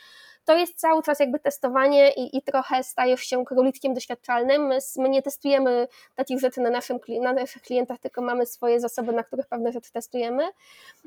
[0.44, 4.66] to jest cały czas jakby testowanie i, i trochę stajesz się króliczkiem doświadczalnym.
[4.66, 9.12] My, my, nie testujemy takich rzeczy na, naszym, na naszych klientach, tylko mamy swoje zasoby,
[9.12, 10.48] na których pewne rzeczy testujemy,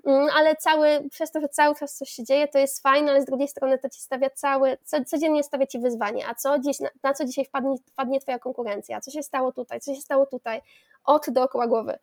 [0.06, 3.22] mm, ale cały, przez to, że cały czas coś się dzieje, to jest fajne, ale
[3.22, 6.90] z drugiej strony to ci stawia cały, codziennie stawia ci wyzwanie, a co dziś, na,
[7.04, 10.62] na co dzisiaj wpadnie, wpadnie twoja konkurencja, co się stało tutaj, co się stało tutaj,
[11.06, 12.00] oczy dookoła głowy.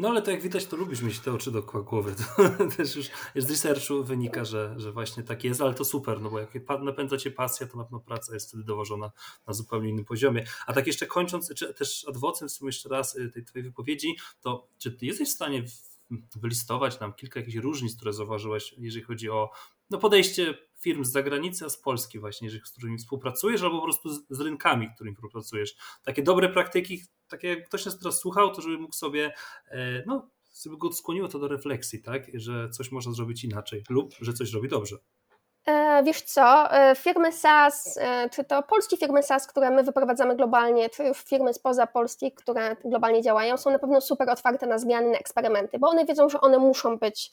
[0.00, 2.14] No ale to jak widać, to lubisz mieć te oczy dookoła głowy.
[2.58, 6.30] To też już z researchu wynika, że, że właśnie tak jest, ale to super, no
[6.30, 6.50] bo jak
[6.82, 9.10] napędza cię pasja, to na pewno praca jest wtedy dołożona
[9.46, 10.44] na zupełnie innym poziomie.
[10.66, 14.16] A tak jeszcze kończąc, czy też adwocem w sumie jeszcze raz y, tej twojej wypowiedzi,
[14.40, 15.64] to czy ty jesteś w stanie
[16.36, 19.50] wylistować nam kilka jakichś różnic, które zauważyłeś, jeżeli chodzi o
[19.90, 24.14] no podejście firm z zagranicy, a z Polski właśnie, z którymi współpracujesz, albo po prostu
[24.14, 25.76] z, z rynkami, którymi współpracujesz.
[26.02, 29.32] Takie dobre praktyki, takie jak ktoś nas teraz słuchał, to żeby mógł sobie,
[29.70, 30.30] e, no,
[30.62, 34.52] żeby go skłoniło to do refleksji, tak, że coś można zrobić inaczej lub że coś
[34.52, 34.96] robi dobrze.
[35.66, 37.98] E, wiesz co, e, firmy SaaS,
[38.30, 43.22] czy to polskie firmy SaaS, które my wyprowadzamy globalnie, czy firmy spoza Polski, które globalnie
[43.22, 46.58] działają, są na pewno super otwarte na zmiany, na eksperymenty, bo one wiedzą, że one
[46.58, 47.32] muszą być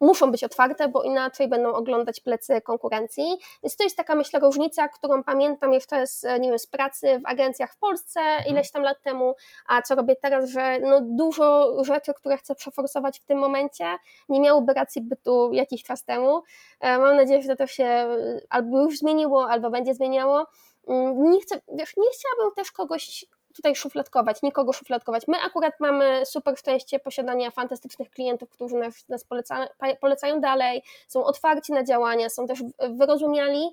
[0.00, 3.38] muszą być otwarte, bo inaczej będą oglądać plecy konkurencji.
[3.62, 7.26] Więc to jest taka, myślę, różnica, którą pamiętam jeszcze z, nie wiem, z pracy w
[7.26, 8.46] agencjach w Polsce mhm.
[8.46, 9.34] ileś tam lat temu,
[9.66, 13.96] a co robię teraz, że no dużo rzeczy, które chcę przeforsować w tym momencie,
[14.28, 16.42] nie miałoby racji bytu jakiś czas temu.
[16.80, 18.08] E, mam nadzieję, że to się
[18.50, 20.46] albo już zmieniło, albo będzie zmieniało.
[20.88, 23.24] Mm, nie chcę, wiesz, nie chciałabym też kogoś
[23.56, 25.28] tutaj szufladkować, nikogo szufladkować.
[25.28, 29.68] My akurat mamy super szczęście posiadania fantastycznych klientów, którzy nas, nas poleca,
[30.00, 33.68] polecają dalej, są otwarci na działania, są też wyrozumiali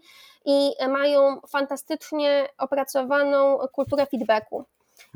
[0.46, 4.65] i mają fantastycznie opracowaną kulturę feedbacku.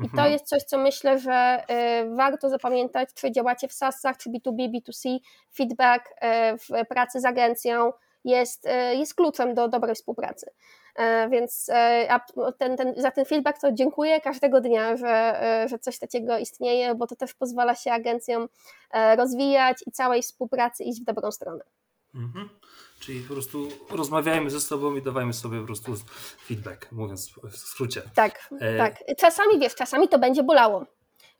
[0.04, 0.32] I to mhm.
[0.32, 1.64] jest coś, co myślę, że
[2.04, 5.18] y, warto zapamiętać, czy działacie w SaaSach, czy B2B, B2C.
[5.54, 7.92] Feedback y, w pracy z agencją
[8.28, 10.50] jest, y, jest kluczem do dobrej współpracy.
[10.98, 12.20] E, więc e,
[12.58, 16.94] ten, ten, za ten feedback to dziękuję każdego dnia, że, e, że coś takiego istnieje,
[16.94, 18.48] bo to też pozwala się agencjom
[19.16, 21.64] rozwijać i całej współpracy iść w dobrą stronę.
[22.14, 22.48] Mhm.
[23.00, 25.94] Czyli po prostu rozmawiajmy ze sobą i dawajmy sobie po prostu
[26.46, 28.02] feedback, mówiąc w skrócie.
[28.14, 28.78] Tak, e...
[28.78, 28.94] tak.
[29.18, 30.84] Czasami wiesz, czasami to będzie bolało.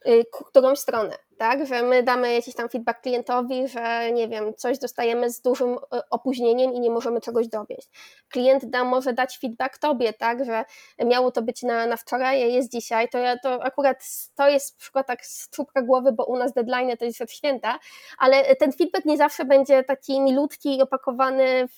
[0.06, 1.18] Y, którąś stronę.
[1.38, 5.78] Tak, że my damy jakiś tam feedback klientowi, że nie wiem, coś dostajemy z dużym
[5.92, 7.90] e, opóźnieniem i nie możemy czegoś dowieść.
[8.28, 10.64] Klient da, może dać feedback tobie, tak, że
[11.04, 15.06] miało to być na, na wczoraj, jest dzisiaj, to, ja, to akurat to jest przykład
[15.06, 17.78] tak z czubka głowy, bo u nas deadline to jest od święta,
[18.18, 21.76] ale ten feedback nie zawsze będzie taki milutki i opakowany w,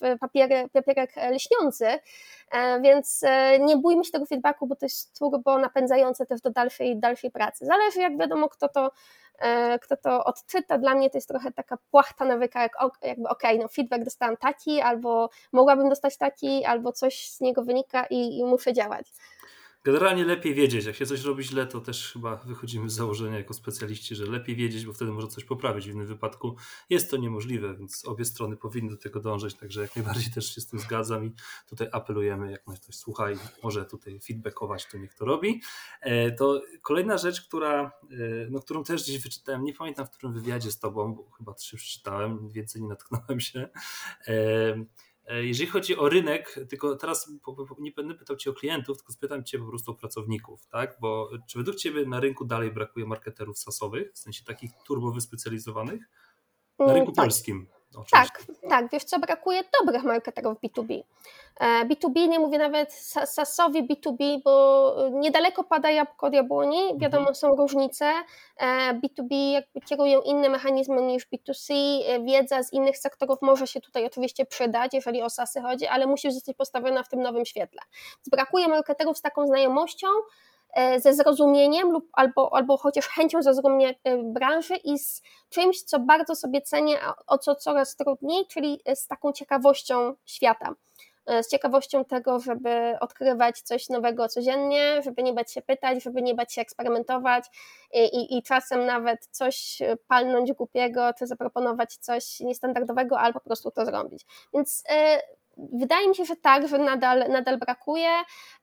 [0.00, 0.18] w
[0.72, 1.86] papierek lśniący,
[2.50, 6.50] e, więc e, nie bójmy się tego feedbacku, bo to jest turbo napędzające też do
[6.50, 7.66] dalszej, dalszej pracy.
[7.66, 8.77] Zależy jak wiadomo, kto to,
[9.38, 10.78] e, kto to odczyta.
[10.78, 14.80] Dla mnie to jest trochę taka płachta nawyka, jak jakby okay, no feedback dostałam taki,
[14.80, 19.12] albo mogłabym dostać taki, albo coś z niego wynika i, i muszę działać.
[19.88, 20.84] Generalnie lepiej wiedzieć.
[20.84, 24.56] Jak się coś robi źle, to też chyba wychodzimy z założenia jako specjaliści, że lepiej
[24.56, 25.86] wiedzieć, bo wtedy może coś poprawić.
[25.86, 26.56] W innym wypadku
[26.90, 29.54] jest to niemożliwe, więc obie strony powinny do tego dążyć.
[29.54, 31.32] Także jak najbardziej też się z tym zgadzam i
[31.68, 35.60] tutaj apelujemy, jak ktoś słucha i może tutaj feedbackować, to niech to robi.
[36.00, 38.16] E, to kolejna rzecz, która, e,
[38.50, 41.76] no, którą też gdzieś wyczytałem, nie pamiętam w którym wywiadzie z tobą, bo chyba trzy
[41.76, 43.68] przeczytałem, więcej nie natknąłem się
[44.26, 44.84] e,
[45.28, 47.32] jeżeli chodzi o rynek, tylko teraz
[47.78, 50.98] nie będę pytał Cię o klientów, tylko spytam Cię po prostu o pracowników, tak?
[51.00, 56.02] Bo czy według Ciebie na rynku dalej brakuje marketerów sasowych, w sensie takich turbo wyspecjalizowanych?
[56.78, 57.24] Na mm, rynku tak.
[57.24, 57.66] polskim.
[57.96, 58.46] Oczywiście.
[58.46, 61.02] Tak, tak, wiesz co, brakuje dobrych marketerów B2B.
[61.60, 62.92] B2B, e, nie mówię nawet
[63.24, 66.98] SaaSowi B2B, bo niedaleko pada jabłko od jabłoni, mhm.
[66.98, 68.12] wiadomo, są różnice.
[68.92, 71.74] B2B e, jakby kierują inne mechanizmy niż B2C,
[72.06, 76.06] e, wiedza z innych sektorów może się tutaj oczywiście przydać, jeżeli o SaaSy chodzi, ale
[76.06, 77.80] musi zostać postawiona w tym nowym świetle.
[78.16, 80.57] Więc brakuje marketerów z taką znajomością, E,
[81.00, 86.34] ze zrozumieniem lub albo, albo chociaż chęcią zrozumienia e, branży i z czymś, co bardzo
[86.34, 90.74] sobie cenię, o co coraz trudniej, czyli z taką ciekawością świata.
[91.28, 96.22] E, z ciekawością tego, żeby odkrywać coś nowego codziennie, żeby nie bać się pytać, żeby
[96.22, 97.44] nie bać się eksperymentować
[97.94, 103.70] i, i, i czasem nawet coś palnąć głupiego, czy zaproponować coś niestandardowego, albo po prostu
[103.70, 104.26] to zrobić.
[104.54, 104.84] Więc
[105.72, 108.10] wydaje mi się, że tak, że nadal, nadal brakuje.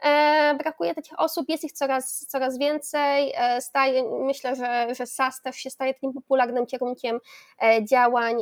[0.03, 3.33] E, brakuje takich osób, jest ich coraz, coraz więcej.
[3.35, 7.19] E, staje, myślę, że, że SAS też się staje takim popularnym kierunkiem
[7.63, 8.41] e, działań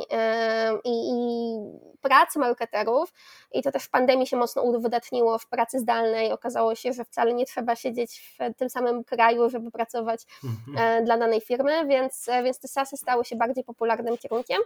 [0.84, 1.56] i, i
[2.00, 3.12] pracy marketerów.
[3.52, 6.32] I to też w pandemii się mocno uwydatniło w pracy zdalnej.
[6.32, 11.04] Okazało się, że wcale nie trzeba siedzieć w tym samym kraju, żeby pracować mhm.
[11.04, 14.58] dla danej firmy, więc, więc te SASy stały się bardziej popularnym kierunkiem.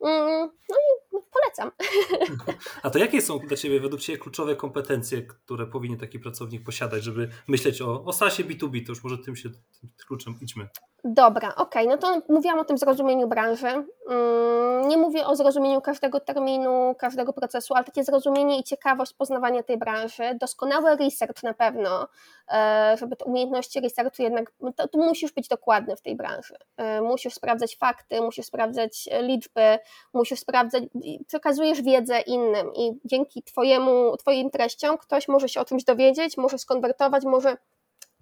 [0.00, 1.70] Mm, no i polecam.
[2.82, 7.04] A to jakie są dla Ciebie, według Ciebie, kluczowe kompetencje, które powinien taki pracownik posiadać,
[7.04, 8.86] żeby myśleć o, o SaaSie B2B?
[8.86, 10.68] To już może tym się tym kluczem idźmy.
[11.10, 11.96] Dobra, okej, okay.
[11.96, 13.66] no to mówiłam o tym zrozumieniu branży.
[14.10, 19.62] Mm, nie mówię o zrozumieniu każdego terminu, każdego procesu, ale takie zrozumienie i ciekawość poznawania
[19.62, 22.08] tej branży, doskonały research na pewno,
[22.48, 26.54] e, żeby te umiejętności researchu jednak, to, to musisz być dokładny w tej branży.
[26.76, 29.78] E, musisz sprawdzać fakty, musisz sprawdzać liczby,
[30.12, 30.82] musisz sprawdzać,
[31.26, 36.58] przekazujesz wiedzę innym i dzięki twojemu, twoim treściom ktoś może się o czymś dowiedzieć, może
[36.58, 37.56] skonwertować, może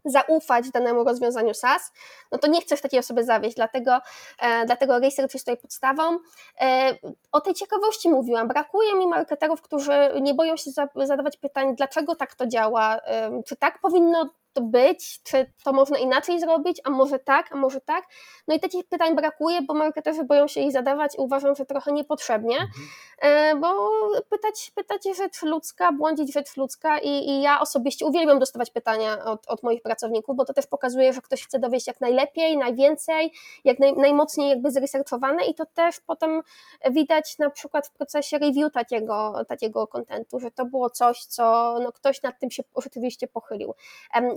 [0.06, 1.92] zaufać danemu rozwiązaniu SaaS,
[2.32, 3.98] no to nie chcesz takiej osoby zawieść, dlatego,
[4.38, 6.18] e, dlatego research jest tutaj podstawą.
[6.60, 6.94] E,
[7.32, 12.16] o tej ciekawości mówiłam, brakuje mi marketerów, którzy nie boją się za, zadawać pytań, dlaczego
[12.16, 16.90] tak to działa, e, czy tak powinno to być, czy to można inaczej zrobić, a
[16.90, 18.04] może tak, a może tak.
[18.48, 21.92] No i takich pytań brakuje, bo marketerzy boją się ich zadawać i uważam, że trochę
[21.92, 23.60] niepotrzebnie, mhm.
[23.60, 23.90] bo
[24.30, 29.46] pytać, pytać rzecz ludzka, błądzić rzecz ludzka i, i ja osobiście uwielbiam dostawać pytania od,
[29.46, 33.32] od moich pracowników, bo to też pokazuje, że ktoś chce dowieść jak najlepiej, najwięcej,
[33.64, 36.42] jak naj, najmocniej jakby zresearchowane i to też potem
[36.90, 41.92] widać na przykład w procesie review takiego, takiego kontentu, że to było coś, co no,
[41.92, 43.74] ktoś nad tym się rzeczywiście pochylił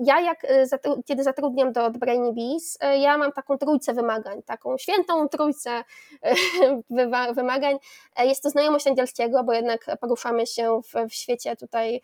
[0.09, 5.29] ja jak, y, kiedy zatrudniam do Brainy Bees, ja mam taką trójcę wymagań, taką świętą
[5.29, 5.83] trójcę
[6.91, 7.77] y, wymagań.
[8.15, 12.01] E, jest to znajomość angielskiego, bo jednak poruszamy się w, w świecie tutaj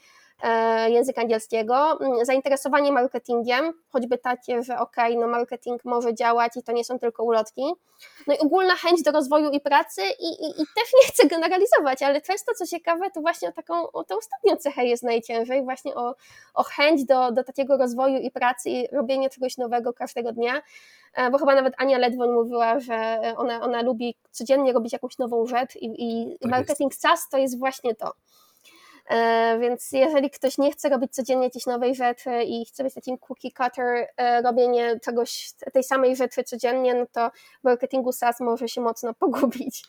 [0.88, 6.72] języka angielskiego, mm, zainteresowanie marketingiem, choćby takie, że ok, no marketing może działać i to
[6.72, 7.64] nie są tylko ulotki,
[8.28, 12.04] no i ogólna chęć do rozwoju i pracy i, i, i też nie chcę generalizować,
[12.04, 15.96] ale często co ciekawe, to właśnie o taką, o tę ostatnią cechę jest najciężej, właśnie
[15.96, 16.16] o,
[16.54, 20.62] o chęć do, do takiego rozwoju i pracy i robienie czegoś nowego każdego dnia,
[21.14, 25.46] e, bo chyba nawet Ania Ledwoń mówiła, że ona, ona lubi codziennie robić jakąś nową
[25.46, 28.12] rzecz i, i tak marketing SaaS to jest właśnie to.
[29.10, 33.18] E, więc jeżeli ktoś nie chce robić codziennie jakiejś nowej rzeczy i chce być takim
[33.18, 38.68] cookie cutter, e, robienie czegoś, tej samej rzeczy codziennie, no to w marketingu SaaS może
[38.70, 39.84] się mocno pogubić.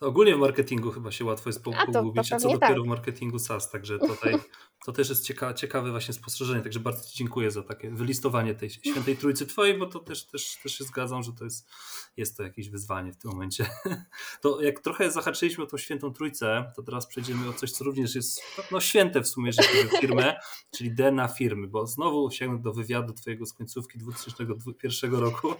[0.00, 2.82] Ogólnie w marketingu chyba się łatwo jest pogubić, a co dopiero tak.
[2.82, 4.38] w marketingu SaaS, także tutaj
[4.86, 8.70] to też jest cieka ciekawe właśnie spostrzeżenie, także bardzo Ci dziękuję za takie wylistowanie tej
[8.70, 11.68] świętej trójcy Twojej, bo to też, też, też się zgadzam, że to jest,
[12.16, 13.66] jest to jakieś wyzwanie w tym momencie.
[14.40, 18.14] To jak trochę zahaczyliśmy o tą świętą trójcę, to teraz przejdziemy o coś, co również
[18.14, 20.36] jest no, święte w sumie, jeżeli chodzi o firmę,
[20.76, 25.54] czyli DNA firmy, bo znowu sięgnę do wywiadu Twojego z końcówki 2001 roku.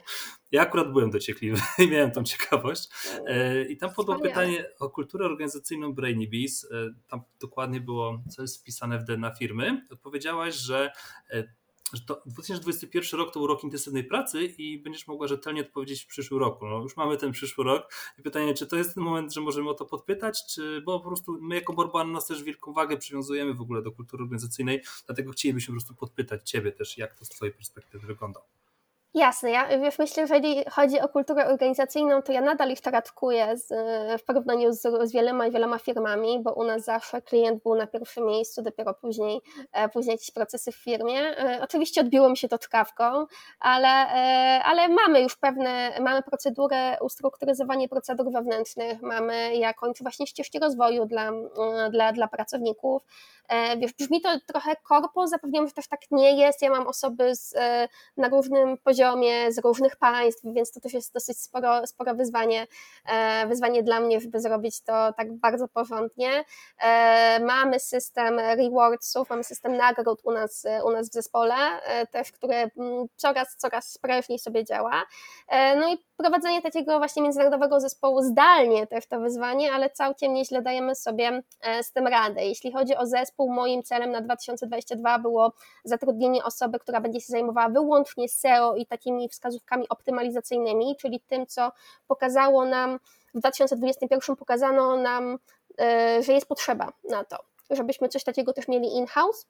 [0.50, 2.88] Ja akurat byłem dociekliwy i miałem tą ciekawość.
[3.26, 4.25] E, I tam Wspaniale.
[4.28, 6.64] Pytanie o kulturę organizacyjną Brainy Bees.
[6.64, 9.86] E, Tam dokładnie było, co jest wpisane w DNA firmy.
[9.90, 10.92] Odpowiedziałaś, że,
[11.30, 11.44] e,
[11.92, 16.06] że to 2021 rok to był rok intensywnej pracy i będziesz mogła rzetelnie odpowiedzieć w
[16.06, 16.66] przyszłym roku.
[16.66, 19.70] No, już mamy ten przyszły rok i pytanie, czy to jest ten moment, że możemy
[19.70, 23.54] o to podpytać, czy bo po prostu my jako Borban nas też wielką wagę przywiązujemy
[23.54, 27.28] w ogóle do kultury organizacyjnej, dlatego chcielibyśmy po prostu podpytać Ciebie też, jak to z
[27.28, 28.40] Twojej perspektywy wygląda.
[29.16, 33.56] Jasne, ja wiesz, myślę, że jeżeli chodzi o kulturę organizacyjną, to ja nadal jeszcze raczkuję
[33.56, 33.68] z,
[34.20, 38.26] w porównaniu z, z wieloma wieloma firmami, bo u nas zawsze klient był na pierwszym
[38.26, 39.40] miejscu, dopiero później,
[39.72, 41.20] e, później jakieś procesy w firmie.
[41.20, 43.26] E, oczywiście odbiło mi się to czkawką,
[43.60, 50.26] ale, e, ale mamy już pewne, mamy procedurę, ustrukturyzowanie procedur wewnętrznych, mamy ja kończę właśnie
[50.26, 51.44] ścieżki rozwoju dla, mm,
[51.90, 53.02] dla, dla pracowników.
[53.78, 56.62] Wiesz, brzmi to trochę korpo, zapewniam, że też tak nie jest.
[56.62, 57.54] Ja mam osoby z,
[58.16, 59.05] na różnym poziomie,
[59.48, 62.66] z różnych państw, więc to też jest dosyć sporo, sporo wyzwanie,
[63.06, 66.44] e, wyzwanie dla mnie, żeby zrobić to tak bardzo porządnie.
[66.78, 72.32] E, Mamy system rewardsów, mamy system nagród u nas, u nas w zespole, e, też,
[72.32, 75.02] który mm, coraz, coraz sprawniej sobie działa.
[75.76, 80.94] No i prowadzenie takiego właśnie międzynarodowego zespołu zdalnie też to wyzwanie, ale całkiem nieźle dajemy
[80.94, 81.42] sobie
[81.82, 82.44] z tym radę.
[82.44, 85.52] Jeśli chodzi o zespół, moim celem na 2022 było
[85.84, 91.72] zatrudnienie osoby, która będzie się zajmowała wyłącznie SEO i takimi wskazówkami optymalizacyjnymi, czyli tym, co
[92.06, 92.98] pokazało nam
[93.34, 95.38] w 2021 pokazano nam,
[95.80, 97.36] e, że jest potrzeba na to,
[97.70, 99.46] żebyśmy coś takiego też mieli in-house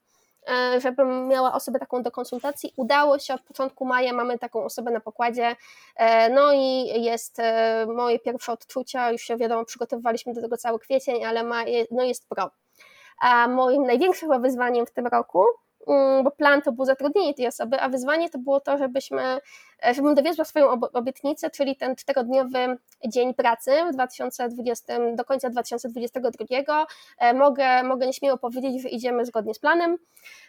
[0.48, 2.72] e, żebym miała osobę taką do konsultacji.
[2.76, 5.56] Udało się od początku maja, mamy taką osobę na pokładzie.
[5.96, 7.38] E, No i jest
[7.86, 12.28] moje pierwsze odczucia, już się wiadomo, przygotowywaliśmy do tego cały kwiecień, ale ma, no jest
[12.28, 12.50] pro.
[13.20, 15.44] A moim największym wyzwaniem w tym roku,
[16.24, 19.38] bo plan to było zatrudnienie tej osoby, a wyzwanie to było to, żebyśmy,
[19.86, 22.76] e, żebym dowiozła swoją ob- obietnicę, czyli ten czterodniowy
[23.08, 26.86] dzień pracy w 2020, do końca 2022.
[27.18, 29.96] E, Mogę, mogę nieśmiało powiedzieć, że idziemy zgodnie z planem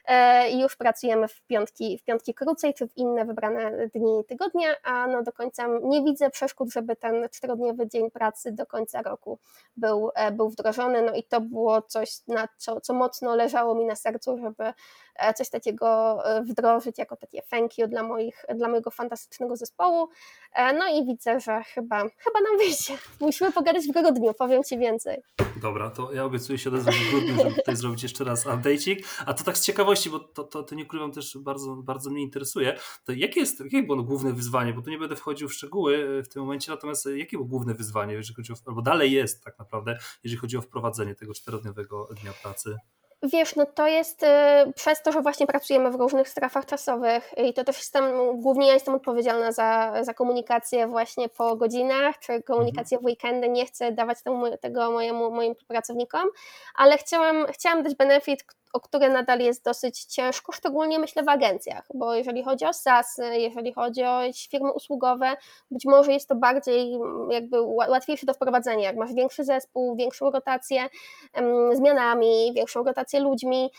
[0.06, 4.70] e, i już pracujemy w piątki, w piątki krócej, czy w inne wybrane dni tygodnia,
[4.84, 9.40] a no do końca nie widzę przeszkód, żeby ten czterodniowy dzień pracy do końca roku
[9.78, 13.96] był, był wdrożony, no i to było coś, na co, co mocno leżało mi na
[13.96, 14.74] sercu, żeby
[15.34, 20.10] coś takiego e, wdrożyć jako takie thank you dla, moich, dla mojego fantastycznego zespołu.
[20.54, 22.94] E, No i widzę, że chyba, chyba nam wyjdzie.
[23.20, 25.22] Musimy pogadać w grudniu, powiem Ci więcej.
[25.62, 29.04] Dobra, to ja obiecuję się odezwać w grudniu, żeby tutaj zrobić jeszcze raz update'ik.
[29.26, 32.22] A to tak z ciekawości, bo to, to, to nie ukrywam też bardzo, bardzo mnie
[32.22, 32.78] interesuje.
[33.06, 34.74] To jakie, jest, jakie było główne wyzwanie?
[34.74, 38.14] Bo tu nie będę wchodził w szczegóły w tym momencie, natomiast jakie było główne wyzwanie,
[38.14, 42.34] jeżeli chodzi o, albo dalej jest tak naprawdę, jeżeli chodzi o wprowadzenie tego czterodniowego dnia
[42.44, 42.76] pracy?
[43.24, 44.28] Wiesz, no to jest y,
[44.76, 48.04] przez to, że właśnie pracujemy w różnych strefach czasowych i to też jestem,
[48.42, 53.66] głównie ja jestem odpowiedzialna za, za komunikację właśnie po godzinach, czy komunikację w weekendy, nie
[53.66, 56.30] chcę dawać temu, tego mojemu, moim pracownikom,
[56.76, 61.88] ale chciałam, chciałam dać benefit, o które nadal jest dosyć ciężko, szczególnie myślę w agencjach,
[61.94, 65.36] bo jeżeli chodzi o SaaS, jeżeli chodzi o firmy usługowe,
[65.72, 69.96] być może jest to bardziej mm, jakby ła- łatwiejsze do wprowadzenia, jak masz większy zespół,
[69.96, 70.90] większą rotację
[71.74, 73.72] zmianami, większą rotację ludźmi,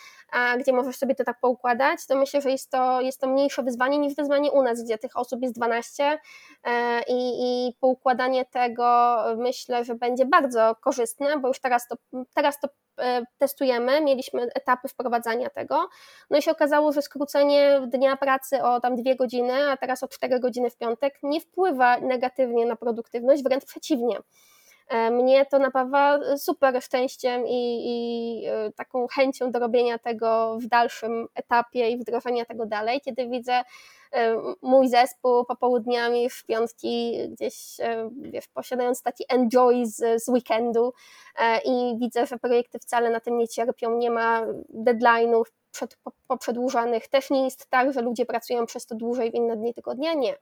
[0.59, 3.99] gdzie możesz sobie to tak poukładać, to myślę, że jest to, jest to mniejsze wyzwanie
[3.99, 6.19] niż wyzwanie u nas, gdzie tych osób jest 12
[6.64, 11.97] e, i, i poukładanie tego myślę, że będzie bardzo korzystne, bo już teraz to,
[12.35, 15.88] teraz to e, testujemy, mieliśmy etapy wprowadzania tego,
[16.31, 20.09] no i się okazało, że skrócenie dnia pracy o tam dwie godziny, a teraz o
[20.09, 24.19] 4 godziny w piątek nie wpływa negatywnie na produktywność, wręcz przeciwnie.
[24.88, 30.66] E, Mnie to napawa super szczęściem i, i e, taką chęcią do robienia tego w
[30.66, 33.62] dalszym etapie i wdrożenia tego dalej, kiedy widzę
[34.12, 37.77] e, mój zespół popołudniami w piątki gdzieś,
[38.20, 40.92] wiesz, posiadając taki enjoy z, z weekendu
[41.64, 47.09] i widzę, że projekty wcale na tym nie cierpią, nie ma deadline'ów przed, po- poprzedłużanych,
[47.09, 50.35] też nie jest tak, że ludzie pracują przez to dłużej w inne dni tygodnia, nie.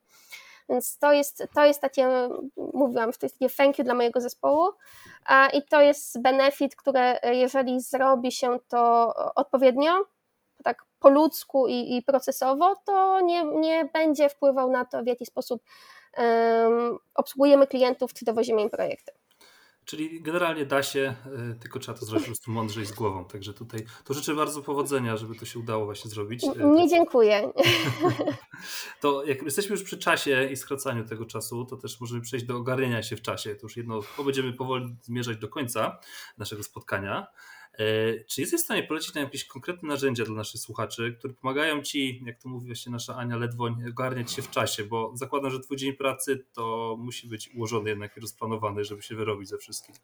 [0.69, 4.69] Więc to jest, to jest takie, mówiłam, to jest takie thank you dla mojego zespołu
[5.53, 10.05] i to jest benefit, które jeżeli zrobi się to odpowiednio,
[10.65, 15.27] tak po ludzku i, i procesowo, to nie, nie będzie wpływał na to, w jaki
[15.27, 15.63] sposób
[16.19, 19.13] um, obsługujemy klientów, czy dowozimy im projekty.
[19.87, 21.15] Czyli generalnie da się,
[21.51, 23.25] e, tylko trzeba to zrobić po prostu mądrzej z głową.
[23.25, 26.45] Także tutaj to życzę bardzo powodzenia, żeby to się udało właśnie zrobić.
[26.45, 27.53] E, Nie dziękuję.
[29.01, 32.57] To jak jesteśmy już przy czasie i skracaniu tego czasu, to też możemy przejść do
[32.57, 33.55] ogarniania się w czasie.
[33.55, 35.99] To już jedno, bo będziemy powoli zmierzać do końca
[36.39, 37.27] naszego spotkania.
[37.79, 41.83] E, czy jesteś w stanie polecić nam jakieś konkretne narzędzia dla naszych słuchaczy, które pomagają
[41.83, 44.85] ci, jak to mówi właśnie nasza Ania Ledwoń, ogarniać się w czasie?
[44.85, 49.17] Bo zakładam, że twój dzień pracy to musi być ułożony jednak i rozplanowany, żeby się
[49.17, 49.95] wyrobić ze wszystkim.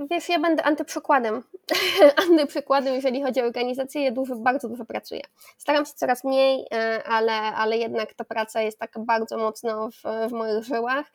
[0.00, 1.42] Wiesz, ja będę antyprzykładem.
[2.30, 4.04] antyprzykładem, jeżeli chodzi o organizację.
[4.04, 5.20] Ja dużo, bardzo dużo pracuję.
[5.58, 10.28] Staram się coraz mniej, e, ale, ale jednak ta praca jest tak bardzo mocno w,
[10.28, 11.06] w moich żyłach.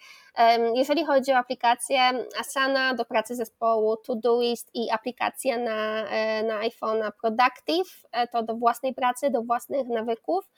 [0.73, 1.99] Jeżeli chodzi o aplikacje
[2.39, 8.55] Asana do pracy zespołu, Todoist i aplikacja na, e, na iPhone'a Productive, e, to do
[8.55, 10.49] własnej pracy, do własnych nawyków.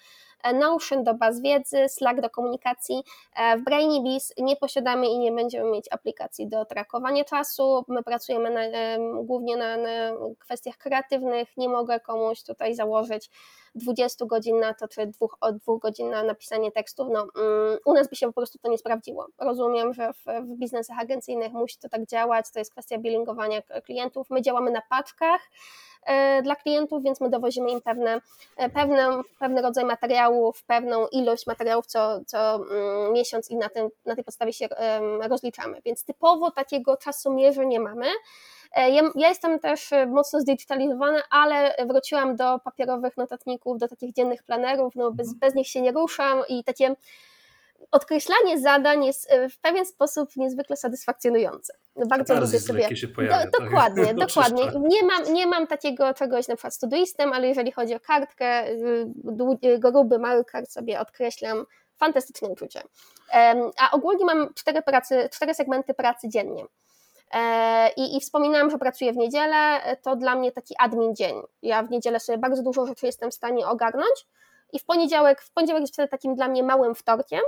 [0.44, 3.04] E, Notion do baz wiedzy, Slack do komunikacji.
[3.58, 7.86] W BrainyBees nie posiadamy i nie będziemy mieć aplikacji do trakowania czasu.
[7.88, 8.62] My pracujemy na,
[9.24, 9.90] głównie na, na
[10.40, 11.58] kwestiach kreatywnych.
[11.58, 13.30] Nie mogę komuś tutaj założyć
[13.78, 17.94] 20 godzin na to, czy dwóch, od dwóch godzin na napisanie tekstów, no um, u
[17.94, 19.28] nas by się po prostu to nie sprawdziło.
[19.38, 24.30] Rozumiem, że w, w biznesach agencyjnych musi to tak działać, to jest kwestia billingowania klientów.
[24.30, 25.42] My działamy na paczkach
[26.06, 28.22] e, dla klientów, więc my dowozimy im pewne,
[28.58, 33.70] e, pewne, pewny rodzaj materiałów, pewną ilość materiałów co, co um, miesiąc i na,
[34.06, 34.68] na tej podstawie się
[35.22, 35.82] rozliczamy.
[35.86, 38.08] Więc typowo takiego czasomierza nie mamy.
[38.78, 44.14] E, ja, ja, jestem też e, mocno zdigitalizowana, ale wróciłam do papierowych notatników, do takich
[44.14, 45.40] dziennych planerów, no bez, mhm.
[45.40, 46.96] bez nich się nie ruszam i takie
[47.92, 51.74] odkreślanie zadań jest e, w pewien sposób niezwykle satysfakcjonujące.
[52.10, 52.96] Bardzo lubię sobie.
[52.96, 53.64] Się pojawia, do, tak?
[53.64, 54.64] dokładnie, dokładnie.
[54.80, 58.64] Nie mam, nie mam takiego czegoś na przykład z Todoistem, ale jeżeli chodzi o kartkę,
[59.80, 61.66] gruby marker sobie odkreślam,
[62.00, 62.82] fantastyczne uczucie.
[63.78, 66.66] A ogólnie mam cztery, pracy, cztery segmenty pracy dziennie.
[67.34, 71.42] E, I, I wspominałam, że pracuję w niedzielę, to dla mnie taki admin dzień.
[71.62, 74.28] Ja w niedzielę sobie bardzo dużo rzeczy jestem w stanie ogarnąć
[74.74, 77.42] i w poniedziałek, w poniedziałek jest wtedy takim dla mnie małym wtorkiem.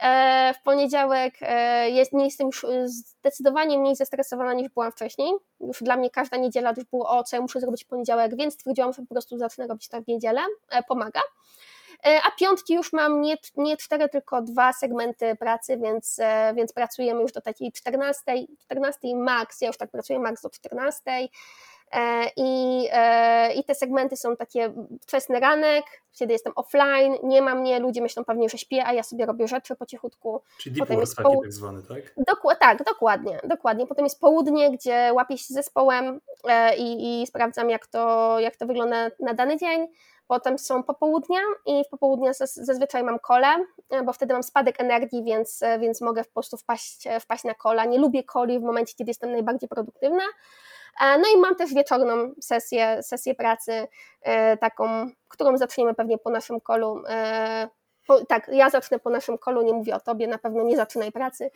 [0.00, 5.32] E, w poniedziałek e, jest, nie jestem już zdecydowanie mniej zestresowana niż byłam wcześniej.
[5.60, 8.54] Już dla mnie każda niedziela już było o co ja muszę zrobić w poniedziałek, więc
[8.54, 10.40] stwierdziłam, że po prostu zacznę robić to w niedzielę.
[10.88, 11.20] Pomaga.
[12.04, 16.72] E, a piątki już mam nie, nie cztery, tylko dwa segmenty pracy, więc, e, więc
[16.72, 18.22] pracujemy już do takiej 14,
[18.58, 21.28] 14 max, ja już tak pracuję max do 14.
[21.92, 22.82] E, I,
[23.56, 28.24] I te segmenty są takie wczesny ranek, kiedy jestem offline, nie ma mnie, ludzie myślą
[28.24, 30.42] pewnie, że śpię, a ja sobie robię rzeczy po cichutku.
[30.58, 32.14] Czyli deep Potem jest taki tak zwany, tak?
[32.16, 33.86] Doku- tak, dokładnie, dokładnie.
[33.86, 36.20] Potem jest południe, gdzie łapię się z zespołem
[36.78, 39.88] i, i sprawdzam, jak to, jak to wygląda na dany dzień.
[40.26, 43.48] Potem są popołudnia i w popołudnia zazwyczaj mam kole,
[43.90, 47.44] e, bo wtedy mam spadek energii, więc, e, więc mogę po prostu wpaść, e, wpaść
[47.44, 47.84] na kola.
[47.84, 50.22] Nie lubię coli w momencie, kiedy jestem najbardziej produktywna.
[51.00, 53.86] No i mam też wieczorną sesję, sesję pracy,
[54.60, 57.02] taką, którą zaczniemy pewnie po naszym kolu.
[58.06, 61.12] Po, tak, ja zacznę po naszym kolu, nie mówię o tobie, na pewno nie zaczynaj
[61.12, 61.50] pracy.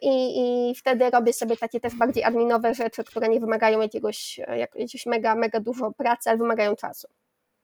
[0.00, 5.06] I, I wtedy robię sobie takie też bardziej adminowe rzeczy, które nie wymagają jakiegoś, jakiegoś
[5.06, 7.08] mega, mega dużo pracy, ale wymagają czasu.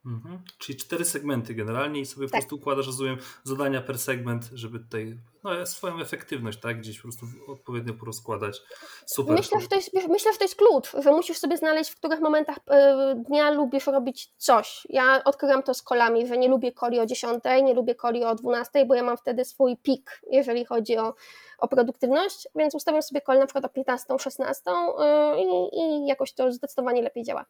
[0.07, 0.43] Mhm.
[0.59, 2.31] Czyli cztery segmenty generalnie i sobie tak.
[2.31, 7.03] po prostu układasz, rozumiem, zadania per segment, żeby tutaj no, swoją efektywność, tak, gdzieś po
[7.03, 8.63] prostu odpowiednio porozkładać.
[9.07, 9.37] Super.
[9.37, 12.21] Myślę, że to jest, myślę, że to jest klucz, że musisz sobie znaleźć, w których
[12.21, 14.87] momentach e, dnia lubisz robić coś.
[14.91, 18.35] Ja odkryłam to z kolami, że nie lubię coli o 10, nie lubię coli o
[18.35, 21.15] 12, bo ja mam wtedy swój pik, jeżeli chodzi o,
[21.59, 26.33] o produktywność, więc ustawiam sobie kol na przykład o 15, 16 yy, i, i jakoś
[26.33, 27.45] to zdecydowanie lepiej działa.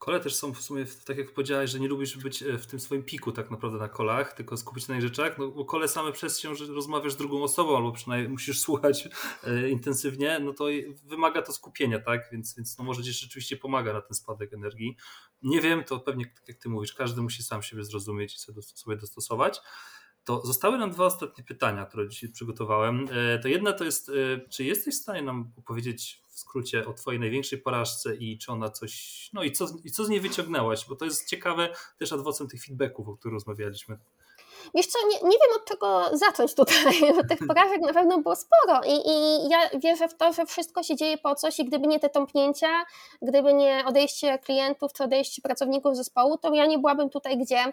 [0.00, 2.80] Kole też są w sumie, tak jak powiedziałeś, że nie lubisz być e, w tym
[2.80, 6.12] swoim piku tak naprawdę na kolach, tylko skupić się na rzeczach, no bo kole same
[6.12, 9.08] przez się, że rozmawiasz z drugą osobą albo przynajmniej musisz słuchać
[9.44, 10.64] e, intensywnie, no to
[11.04, 14.96] wymaga to skupienia, tak, więc, więc no może ci rzeczywiście pomaga na ten spadek energii.
[15.42, 18.38] Nie wiem, to pewnie tak jak ty mówisz, każdy musi sam siebie zrozumieć i
[18.74, 19.60] sobie dostosować.
[20.30, 23.08] To zostały nam dwa ostatnie pytania, które dzisiaj przygotowałem.
[23.12, 24.10] E, to jedna to jest,
[24.50, 29.30] czy jesteś w stanie nam opowiedzieć skrócie o twojej największej porażce i czy ona coś,
[29.32, 31.68] no i co, i co z niej wyciągnęłaś, bo to jest ciekawe
[31.98, 33.98] też adwocem tych feedbacków, o których rozmawialiśmy.
[34.74, 38.36] Wiesz co, nie, nie wiem od czego zacząć tutaj, bo tych porażek na pewno było
[38.36, 41.86] sporo I, i ja wierzę w to, że wszystko się dzieje po coś i gdyby
[41.86, 42.84] nie te tąpnięcia,
[43.22, 47.64] gdyby nie odejście klientów czy odejście pracowników zespołu, to ja nie byłabym tutaj, gdzie,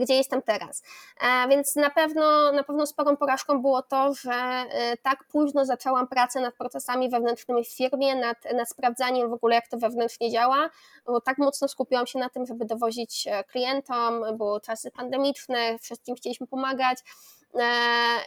[0.00, 0.82] gdzie jestem teraz.
[1.20, 6.08] E, więc na pewno, na pewno sporą porażką było to, że e, tak późno zaczęłam
[6.08, 10.70] pracę nad procesami wewnętrznymi w firmie, nad, nad sprawdzaniem w ogóle jak to wewnętrznie działa,
[11.06, 16.14] bo tak mocno skupiłam się na tym, żeby dowozić e, klientom, były czasy pandemiczne, wszystkim
[16.14, 16.98] chcieliśmy pomagać.
[16.98, 17.37] E,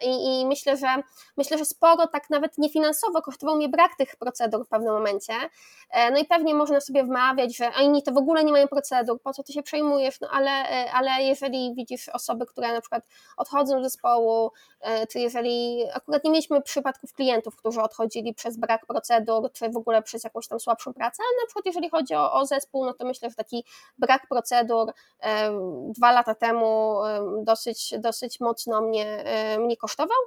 [0.02, 0.88] I, I myślę, że
[1.38, 5.34] myślę, że sporo tak nawet niefinansowo kosztował mnie brak tych procedur w pewnym momencie.
[5.92, 9.22] E, No i pewnie można sobie wmawiać, że inni to w ogóle nie mają procedur,
[9.22, 13.08] po co ty się przejmujesz, no ale, e, ale jeżeli widzisz osoby, które na przykład
[13.38, 14.52] odchodzą z zespołu,
[14.82, 19.78] e, czy jeżeli akurat nie mieliśmy przypadków klientów, którzy odchodzili przez brak procedur, czy w
[19.78, 22.94] ogóle przez jakąś tam słabszą pracę, ale na przykład jeżeli chodzi o, o zespół, no
[22.94, 23.66] to myślę, że taki
[23.98, 25.52] brak procedur e,
[25.90, 29.11] dwa lata temu e, dosyć, dosyć mocno mnie, e,
[29.60, 30.18] mnie kosztował.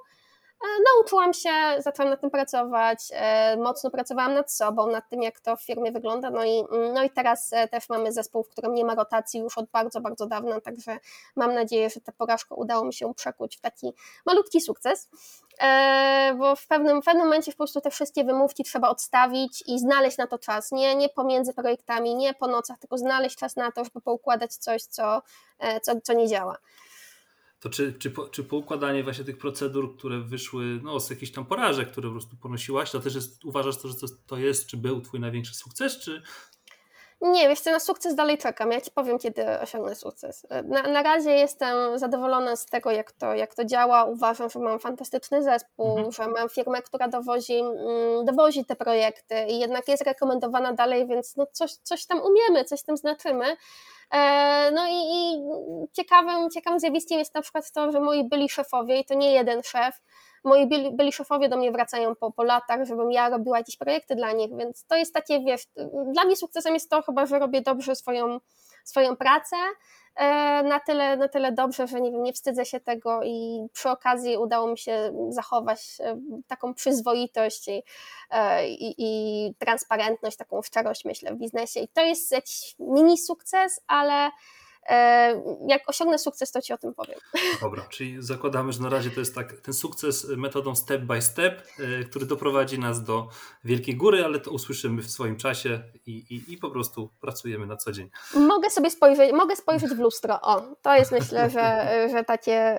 [0.65, 5.41] E, Nauczyłam się, zaczęłam nad tym pracować, e, mocno pracowałam nad sobą, nad tym, jak
[5.41, 6.31] to w firmie wygląda.
[6.31, 6.65] No i,
[6.95, 10.01] no i teraz e, też mamy zespół, w którym nie ma rotacji już od bardzo,
[10.01, 10.99] bardzo dawna, także
[11.37, 13.93] mam nadzieję, że tę porażkę udało mi się przekuć w taki
[14.27, 15.09] malutki sukces.
[15.61, 19.79] E, Bo w pewnym, w pewnym momencie po prostu te wszystkie wymówki trzeba odstawić i
[19.79, 20.73] znaleźć na to czas.
[20.73, 24.83] Nie, nie pomiędzy projektami, nie po nocach, tylko znaleźć czas na to, żeby poukładać coś,
[24.83, 25.23] co,
[25.59, 26.57] e, co, co nie działa.
[27.65, 31.47] To czy, czy, po- czy poukładanie właśnie tych procedur, które wyszły no, z jakichś tam
[31.47, 34.77] porażek, które po prostu ponosiłaś, to też jest, uważasz to, że to, to jest, czy
[34.77, 36.23] był twój największy sukces, czy
[37.21, 38.73] Nie, wiesz co, na sukces dalej czekam.
[38.73, 40.47] Ja ci powiem, kiedy osiągnę sukces.
[40.65, 44.05] Na, na razie jestem zadowolona z tego, jak to, jak to działa.
[44.05, 46.13] Uważam, że mam fantastyczny zespół, Mhm.
[46.13, 51.37] że mam firmę, która dowozi, mm, dowozi te projekty i jednak jest rekomendowana dalej, więc
[51.37, 53.57] no coś, coś tam umiemy, coś tam znaczymy.
[54.15, 55.43] E, No i, i
[55.93, 59.63] ciekawym, ciekawym zjawiskiem jest na przykład to, że moi byli szefowie, i to nie jeden
[59.63, 60.01] szef,
[60.45, 64.15] moi byli, byli szefowie do mnie wracają po, po latach, żebym ja robiła jakieś projekty
[64.15, 65.63] dla nich, więc to jest takie, wiesz,
[66.13, 68.41] dla mnie sukcesem jest to chyba, że robię dobrze swoją,
[68.85, 69.57] swoją pracę,
[70.17, 74.37] e, na tyle, na tyle dobrze, że nie, nie wstydzę się tego i przy okazji
[74.37, 76.17] udało mi się zachować e,
[76.47, 77.83] taką przyzwoitość i,
[78.31, 81.81] e, i, i transparentność, taką szczerość myślę w biznesie.
[81.81, 84.31] I to jest jakiś mini sukces, ale
[85.69, 87.19] jak osiągnę sukces, to ci o tym powiem.
[87.61, 91.63] Dobra, czyli zakładamy, że na razie to jest tak ten sukces metodą step by step,
[91.81, 93.29] y, który doprowadzi nas do
[93.65, 97.77] wielkiej góry, ale to usłyszymy w swoim czasie i, i, i po prostu pracujemy na
[97.77, 98.11] co dzień.
[98.35, 100.41] Mogę sobie spojrzeć, mogę spojrzeć w lustro.
[100.41, 102.77] O, to jest myślę, że, że takie.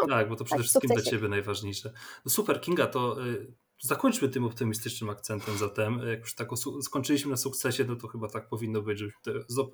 [0.00, 1.18] No, Tak, bo to przede tak, wszystkim dla sukcesik.
[1.18, 1.92] Ciebie najważniejsze.
[2.24, 3.16] No super, Kinga, to
[3.80, 6.00] zakończmy tym optymistycznym akcentem zatem.
[6.08, 6.48] Jak już tak
[6.82, 9.24] skończyliśmy na sukcesie, no to chyba tak powinno być, żebyśmy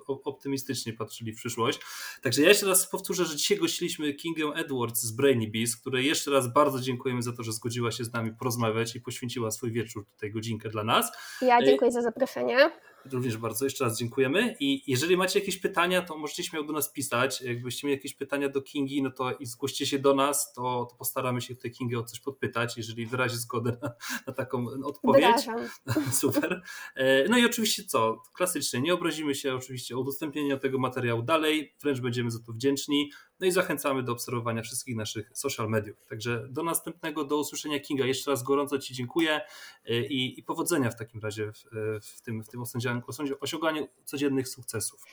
[0.07, 1.79] optymistycznie patrzyli w przyszłość.
[2.21, 6.31] Także ja jeszcze raz powtórzę, że dzisiaj gościliśmy Kingę Edwards z Brainy Bees, której jeszcze
[6.31, 10.05] raz bardzo dziękujemy za to, że zgodziła się z nami porozmawiać i poświęciła swój wieczór,
[10.05, 11.11] tutaj godzinkę dla nas.
[11.41, 12.71] Ja dziękuję za zaproszenie.
[13.11, 16.91] Również bardzo jeszcze raz dziękujemy i jeżeli macie jakieś pytania, to możecie śmiało do nas
[16.91, 17.41] pisać.
[17.41, 20.95] Jakbyście mieli jakieś pytania do Kingi, no to i zgłoście się do nas, to, to
[20.95, 23.91] postaramy się tutaj Kingę o coś podpytać, jeżeli wyrazi zgodę na,
[24.27, 25.25] na taką odpowiedź.
[25.25, 25.69] Wyrażam.
[26.21, 26.61] Super.
[26.95, 31.75] E, No i oczywiście co, klasycznie, nie obrazimy się oczywiście o udostępnienie tego materiału dalej,
[31.81, 33.11] wręcz będziemy za to wdzięczni.
[33.41, 36.05] No i zachęcamy do obserwowania wszystkich naszych social mediów.
[36.05, 38.05] Także do następnego, do usłyszenia Kinga.
[38.05, 39.41] Jeszcze raz gorąco Ci dziękuję
[39.85, 43.01] e, i, i powodzenia w takim razie w, e, w tym, w tym osiąganiu,
[43.39, 45.03] osiąganiu codziennych sukcesów.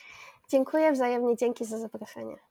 [0.49, 2.48] Dziękuję wzajemnie, dzięki za zaproszenie.